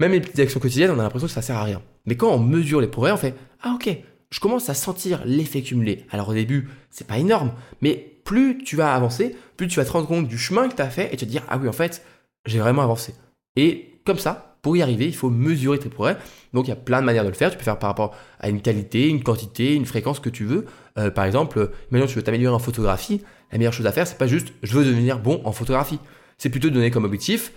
même 0.00 0.12
les 0.12 0.20
petites 0.20 0.40
actions 0.40 0.60
quotidiennes, 0.60 0.90
on 0.90 0.98
a 0.98 1.02
l'impression 1.02 1.28
que 1.28 1.32
ça 1.32 1.42
sert 1.42 1.56
à 1.56 1.64
rien. 1.64 1.82
Mais 2.06 2.16
quand 2.16 2.30
on 2.30 2.38
mesure 2.38 2.80
les 2.80 2.88
progrès, 2.88 3.12
on 3.12 3.16
fait 3.16 3.34
Ah 3.62 3.76
ok, 3.76 3.96
je 4.30 4.40
commence 4.40 4.68
à 4.68 4.74
sentir 4.74 5.22
l'effet 5.24 5.62
cumulé. 5.62 6.06
Alors 6.10 6.30
au 6.30 6.34
début, 6.34 6.68
c'est 6.90 7.06
pas 7.06 7.18
énorme, 7.18 7.52
mais 7.82 8.16
plus 8.24 8.58
tu 8.64 8.76
vas 8.76 8.94
avancer, 8.94 9.36
plus 9.56 9.68
tu 9.68 9.76
vas 9.76 9.84
te 9.84 9.92
rendre 9.92 10.08
compte 10.08 10.26
du 10.26 10.38
chemin 10.38 10.68
que 10.68 10.74
tu 10.74 10.82
as 10.82 10.90
fait 10.90 11.12
et 11.12 11.16
te 11.16 11.24
dire 11.24 11.42
Ah 11.48 11.58
oui, 11.58 11.68
en 11.68 11.72
fait, 11.72 12.02
j'ai 12.46 12.58
vraiment 12.58 12.82
avancé. 12.82 13.14
Et 13.56 14.00
comme 14.04 14.18
ça, 14.18 14.56
pour 14.62 14.76
y 14.76 14.82
arriver, 14.82 15.06
il 15.06 15.14
faut 15.14 15.30
mesurer 15.30 15.78
tes 15.78 15.88
progrès. 15.88 16.16
Donc 16.52 16.66
il 16.66 16.70
y 16.70 16.72
a 16.72 16.76
plein 16.76 17.00
de 17.00 17.06
manières 17.06 17.24
de 17.24 17.28
le 17.28 17.34
faire. 17.34 17.50
Tu 17.50 17.56
peux 17.56 17.64
faire 17.64 17.78
par 17.78 17.90
rapport 17.90 18.14
à 18.40 18.48
une 18.48 18.60
qualité, 18.60 19.08
une 19.08 19.22
quantité, 19.22 19.74
une 19.74 19.86
fréquence 19.86 20.20
que 20.20 20.30
tu 20.30 20.44
veux. 20.44 20.66
Euh, 20.98 21.10
par 21.10 21.24
exemple, 21.24 21.70
maintenant 21.90 22.06
tu 22.06 22.16
veux 22.16 22.22
t'améliorer 22.22 22.54
en 22.54 22.58
photographie. 22.58 23.22
La 23.52 23.58
meilleure 23.58 23.72
chose 23.72 23.86
à 23.86 23.92
faire, 23.92 24.06
c'est 24.06 24.18
pas 24.18 24.26
juste 24.26 24.52
je 24.62 24.72
veux 24.74 24.84
devenir 24.84 25.18
bon 25.18 25.40
en 25.44 25.52
photographie. 25.52 25.98
C'est 26.38 26.50
plutôt 26.50 26.70
donner 26.70 26.90
comme 26.90 27.04
objectif 27.04 27.52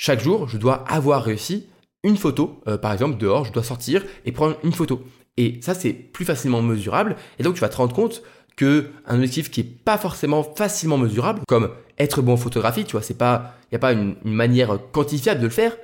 chaque 0.00 0.20
jour, 0.20 0.48
je 0.48 0.58
dois 0.58 0.84
avoir 0.88 1.24
réussi 1.24 1.66
une 2.04 2.16
photo, 2.16 2.60
euh, 2.68 2.78
par 2.78 2.92
exemple, 2.92 3.18
dehors, 3.18 3.44
je 3.44 3.52
dois 3.52 3.62
sortir 3.62 4.04
et 4.24 4.32
prendre 4.32 4.56
une 4.62 4.72
photo. 4.72 5.02
Et 5.36 5.60
ça, 5.62 5.74
c'est 5.74 5.92
plus 5.92 6.24
facilement 6.24 6.62
mesurable. 6.62 7.16
Et 7.38 7.42
donc, 7.42 7.54
tu 7.54 7.60
vas 7.60 7.68
te 7.68 7.76
rendre 7.76 7.94
compte 7.94 8.22
que 8.56 8.90
un 9.06 9.16
objectif 9.16 9.50
qui 9.50 9.60
est 9.60 9.84
pas 9.84 9.98
forcément 9.98 10.42
facilement 10.42 10.98
mesurable, 10.98 11.42
comme 11.46 11.70
être 11.98 12.22
bon 12.22 12.32
en 12.32 12.36
photographie, 12.36 12.84
tu 12.84 12.92
vois, 12.92 13.02
c'est 13.02 13.16
pas, 13.16 13.54
il 13.64 13.74
n'y 13.74 13.76
a 13.76 13.78
pas 13.78 13.92
une, 13.92 14.16
manière 14.24 14.78
quantifiable 14.92 15.40
de 15.40 15.46
le 15.46 15.52
faire. 15.52 15.76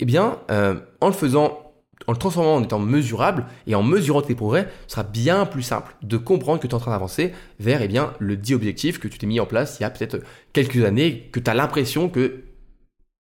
Eh 0.00 0.04
bien, 0.04 0.38
euh, 0.50 0.74
en 1.00 1.06
le 1.06 1.12
faisant, 1.12 1.72
en 2.06 2.12
le 2.12 2.18
transformant 2.18 2.56
en 2.56 2.62
étant 2.62 2.80
mesurable 2.80 3.46
et 3.66 3.74
en 3.74 3.82
mesurant 3.82 4.22
tes 4.22 4.34
progrès, 4.34 4.68
ce 4.86 4.96
sera 4.96 5.04
bien 5.04 5.46
plus 5.46 5.62
simple 5.62 5.94
de 6.02 6.16
comprendre 6.16 6.60
que 6.60 6.66
tu 6.66 6.72
es 6.72 6.74
en 6.74 6.80
train 6.80 6.90
d'avancer 6.90 7.32
vers 7.60 7.80
eh 7.80 7.88
bien, 7.88 8.12
le 8.18 8.36
dit 8.36 8.54
objectif 8.54 8.98
que 8.98 9.08
tu 9.08 9.18
t'es 9.18 9.26
mis 9.26 9.40
en 9.40 9.46
place 9.46 9.78
il 9.78 9.84
y 9.84 9.86
a 9.86 9.90
peut-être 9.90 10.18
quelques 10.52 10.84
années, 10.84 11.28
que 11.32 11.40
tu 11.40 11.50
as 11.50 11.54
l'impression 11.54 12.08
que 12.08 12.42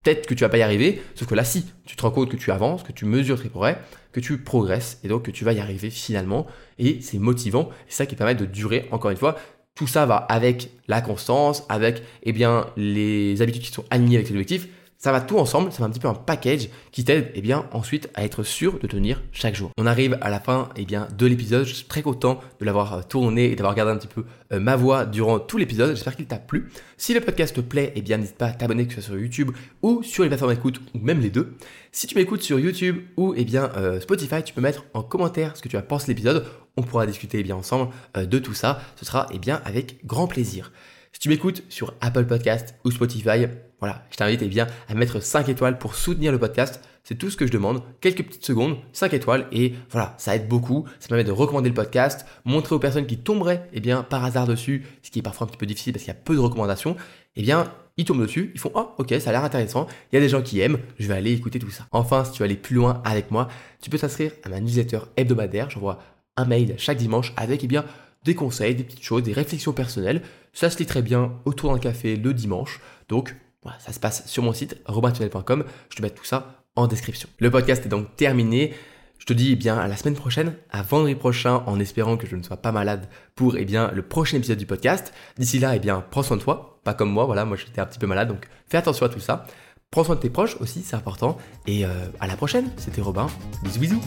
peut-être 0.03 0.27
que 0.27 0.35
tu 0.35 0.41
vas 0.43 0.49
pas 0.49 0.59
y 0.59 0.63
arriver, 0.63 1.03
sauf 1.15 1.29
que 1.29 1.35
là, 1.35 1.45
si, 1.45 1.67
tu 1.85 1.97
te 1.97 2.03
rends 2.03 2.11
compte 2.11 2.31
que 2.31 2.37
tu 2.37 2.51
avances, 2.51 2.83
que 2.83 2.93
tu 2.93 3.05
mesures 3.05 3.41
tes 3.41 3.49
progrès, 3.49 3.79
que 4.13 4.21
tu 4.21 4.39
progresses, 4.39 5.01
et 5.05 5.09
donc 5.09 5.25
que 5.25 5.31
tu 5.31 5.45
vas 5.45 5.53
y 5.53 5.61
arriver 5.61 5.91
finalement, 5.91 6.47
et 6.79 7.01
c'est 7.01 7.19
motivant, 7.19 7.71
c'est 7.89 7.97
ça 7.97 8.07
qui 8.07 8.17
permet 8.17 8.35
de 8.35 8.45
durer, 8.45 8.89
encore 8.91 9.11
une 9.11 9.17
fois, 9.17 9.37
tout 9.75 9.87
ça 9.87 10.05
va 10.05 10.17
avec 10.17 10.71
la 10.89 11.01
constance, 11.01 11.65
avec 11.69 12.03
eh 12.25 12.33
bien, 12.33 12.67
les 12.77 13.41
habitudes 13.41 13.63
qui 13.63 13.73
sont 13.73 13.85
alignées 13.91 14.17
avec 14.17 14.29
les 14.29 14.35
objectifs, 14.35 14.69
ça 15.03 15.11
va 15.11 15.21
tout 15.21 15.37
ensemble, 15.37 15.73
c'est 15.73 15.83
un 15.83 15.91
petit 15.91 15.99
peu 15.99 16.07
un 16.07 16.15
package 16.15 16.69
qui 16.93 17.03
t'aide 17.03 17.33
eh 17.35 17.41
bien 17.41 17.67
ensuite 17.73 18.09
à 18.15 18.25
être 18.25 18.45
sûr 18.45 18.79
de 18.79 18.87
tenir 18.87 19.21
chaque 19.33 19.57
jour. 19.57 19.73
On 19.77 19.85
arrive 19.85 20.17
à 20.21 20.31
la 20.31 20.39
fin 20.39 20.69
eh 20.77 20.85
bien 20.85 21.09
de 21.19 21.27
l'épisode, 21.27 21.65
je 21.65 21.75
suis 21.75 21.87
très 21.87 22.03
content 22.03 22.39
de 22.61 22.65
l'avoir 22.65 22.95
euh, 22.95 23.03
tourné 23.03 23.51
et 23.51 23.57
d'avoir 23.57 23.73
regardé 23.73 23.91
un 23.91 23.97
petit 23.97 24.07
peu 24.07 24.25
euh, 24.53 24.61
ma 24.61 24.77
voix 24.77 25.05
durant 25.05 25.41
tout 25.41 25.59
l'épisode. 25.59 25.91
J'espère 25.97 26.15
qu'il 26.15 26.27
t'a 26.27 26.39
plu. 26.39 26.71
Si 26.99 27.15
le 27.15 27.21
podcast 27.21 27.57
te 27.57 27.61
plaît, 27.61 27.93
eh 27.97 28.01
bien 28.01 28.17
n'hésite 28.17 28.39
pas 28.39 28.47
à 28.47 28.53
t'abonner 28.53 28.87
que 28.87 28.95
ce 28.95 29.01
soit 29.01 29.15
sur 29.15 29.21
YouTube 29.21 29.51
ou 29.83 30.05
sur 30.05 30.23
les 30.23 30.29
plateformes 30.29 30.55
d'écoute 30.55 30.81
ou 30.95 30.99
même 31.01 31.19
les 31.19 31.31
deux. 31.31 31.57
Si 31.91 32.07
tu 32.07 32.15
m'écoutes 32.15 32.43
sur 32.43 32.61
YouTube 32.61 32.99
ou 33.17 33.35
bien 33.35 33.73
euh, 33.77 33.99
Spotify, 33.99 34.45
tu 34.45 34.55
peux 34.55 34.61
mettre 34.61 34.85
en 34.95 35.03
commentaire 35.03 35.57
ce 35.57 35.63
que 35.63 35.69
tu 35.69 35.77
as 35.77 35.83
pensé 35.83 36.07
de 36.07 36.11
l'épisode. 36.13 36.47
On 36.77 36.83
pourra 36.85 37.07
discuter 37.07 37.43
bien 37.43 37.57
ensemble 37.57 37.91
de 38.15 38.39
tout 38.39 38.55
ça. 38.55 38.81
Ce 38.95 39.05
sera 39.05 39.27
bien 39.41 39.61
avec 39.65 40.07
grand 40.07 40.29
plaisir. 40.29 40.71
Si 41.13 41.19
tu 41.19 41.29
m'écoutes 41.29 41.65
sur 41.69 41.93
Apple 42.01 42.25
Podcast 42.25 42.77
ou 42.85 42.93
Spotify, 42.93 43.49
voilà, 43.83 44.05
je 44.13 44.17
t'invite 44.17 44.41
eh 44.43 44.47
bien 44.47 44.69
à 44.89 44.95
mettre 44.95 45.21
5 45.21 45.49
étoiles 45.49 45.77
pour 45.77 45.97
soutenir 45.97 46.31
le 46.31 46.39
podcast. 46.39 46.81
C'est 47.03 47.17
tout 47.17 47.31
ce 47.31 47.37
que 47.37 47.49
je 47.49 47.51
demande. 47.51 47.83
Quelques 48.01 48.23
petites 48.23 48.47
secondes, 48.47 48.77
5 48.93 49.13
étoiles 49.13 49.49
et 49.51 49.75
voilà, 49.91 50.15
ça 50.19 50.37
aide 50.37 50.47
beaucoup. 50.47 50.87
Ça 51.01 51.09
permet 51.09 51.25
de 51.25 51.33
recommander 51.33 51.69
le 51.69 51.75
podcast, 51.75 52.25
montrer 52.45 52.77
aux 52.77 52.79
personnes 52.79 53.07
qui 53.07 53.19
tomberaient 53.19 53.69
eh 53.73 53.81
bien 53.81 54.05
par 54.05 54.25
hasard 54.25 54.47
dessus, 54.47 54.87
ce 55.03 55.11
qui 55.11 55.19
est 55.19 55.23
parfois 55.23 55.49
un 55.49 55.51
petit 55.51 55.57
peu 55.57 55.67
difficile 55.67 55.93
parce 55.93 56.05
qu'il 56.05 56.15
y 56.15 56.17
a 56.17 56.21
peu 56.21 56.37
de 56.37 56.39
recommandations. 56.39 56.95
Eh 57.35 57.43
bien, 57.43 57.73
ils 57.97 58.05
tombent 58.05 58.21
dessus, 58.21 58.53
ils 58.55 58.61
font 58.61 58.71
oh 58.77 58.91
ok 58.99 59.15
ça 59.19 59.31
a 59.31 59.33
l'air 59.33 59.43
intéressant, 59.43 59.89
il 60.13 60.15
y 60.15 60.19
a 60.19 60.21
des 60.21 60.29
gens 60.29 60.43
qui 60.43 60.61
aiment, 60.61 60.79
je 61.01 61.09
vais 61.09 61.15
aller 61.15 61.33
écouter 61.33 61.59
tout 61.59 61.73
ça. 61.73 61.89
Enfin, 61.91 62.25
si 62.25 62.31
tu 62.31 62.39
veux 62.39 62.45
aller 62.45 62.55
plus 62.55 62.77
loin 62.77 63.03
avec 63.05 63.33
moi, 63.33 63.49
tu 63.81 63.91
peux 63.91 63.99
t'inscrire 63.99 64.31
à 64.45 64.49
ma 64.49 64.61
newsletter 64.61 65.01
hebdomadaire. 65.17 65.71
J'envoie 65.71 65.99
un 66.37 66.45
mail 66.45 66.77
chaque 66.79 66.99
dimanche 66.99 67.33
avec 67.37 67.65
eh 67.65 67.67
bien 67.67 67.85
des 68.23 68.37
conseils, 68.37 68.77
des 68.77 68.85
petites 68.85 69.03
choses, 69.03 69.25
des 69.25 69.33
réflexions 69.33 69.73
personnelles. 69.73 70.23
Ça 70.53 70.71
se 70.71 70.79
lit 70.79 70.87
très 70.87 71.03
bien 71.03 71.33
autour 71.45 71.73
d'un 71.73 71.81
café 71.81 72.15
le 72.15 72.33
dimanche. 72.33 72.81
Donc, 73.09 73.35
voilà, 73.63 73.79
ça 73.79 73.93
se 73.93 74.01
passe 74.01 74.27
sur 74.27 74.43
mon 74.43 74.53
site 74.53 74.77
robintunnel.com. 74.87 75.65
Je 75.91 75.97
te 75.97 76.03
mets 76.03 76.11
tout 76.11 76.25
ça 76.25 76.65
en 76.75 76.87
description. 76.87 77.29
Le 77.39 77.51
podcast 77.51 77.85
est 77.87 77.89
donc 77.89 78.17
terminé. 78.17 78.75
Je 79.19 79.27
te 79.27 79.33
dis 79.33 79.53
eh 79.53 79.57
bien 79.57 79.79
à 79.79 79.87
la 79.87 79.97
semaine 79.97 80.17
prochaine, 80.17 80.57
à 80.71 80.83
vendredi 80.83 81.15
prochain, 81.15 81.63
en 81.67 81.79
espérant 81.79 82.17
que 82.17 82.27
je 82.27 82.35
ne 82.35 82.43
sois 82.43 82.57
pas 82.57 82.73
malade 82.73 83.09
pour 83.37 83.57
eh 83.57 83.65
bien 83.65 83.93
le 83.93 84.03
prochain 84.03 84.39
épisode 84.39 84.59
du 84.59 84.67
podcast. 84.67 85.15
D'ici 85.39 85.61
là, 85.61 85.77
eh 85.77 85.79
bien 85.79 86.05
prends 86.11 86.25
soin 86.25 86.37
de 86.37 86.43
toi, 86.43 86.81
pas 86.83 86.95
comme 86.95 87.11
moi. 87.11 87.25
Voilà, 87.25 87.45
moi 87.45 87.57
j'étais 87.57 87.81
un 87.81 87.87
petit 87.87 88.01
peu 88.01 88.09
malade, 88.09 88.29
donc 88.29 88.49
fais 88.69 88.79
attention 88.79 89.07
à 89.07 89.09
tout 89.09 89.21
ça. 89.21 89.47
Prends 89.93 90.05
soin 90.05 90.17
de 90.17 90.21
tes 90.21 90.31
proches 90.31 90.57
aussi, 90.61 90.83
c'est 90.83 90.97
important. 90.97 91.37
Et 91.67 91.85
euh, 91.85 91.91
à 92.19 92.27
la 92.27 92.35
prochaine. 92.35 92.71
C'était 92.79 93.03
Robin. 93.03 93.29
Bisous 93.63 93.79
bisous. 93.79 94.03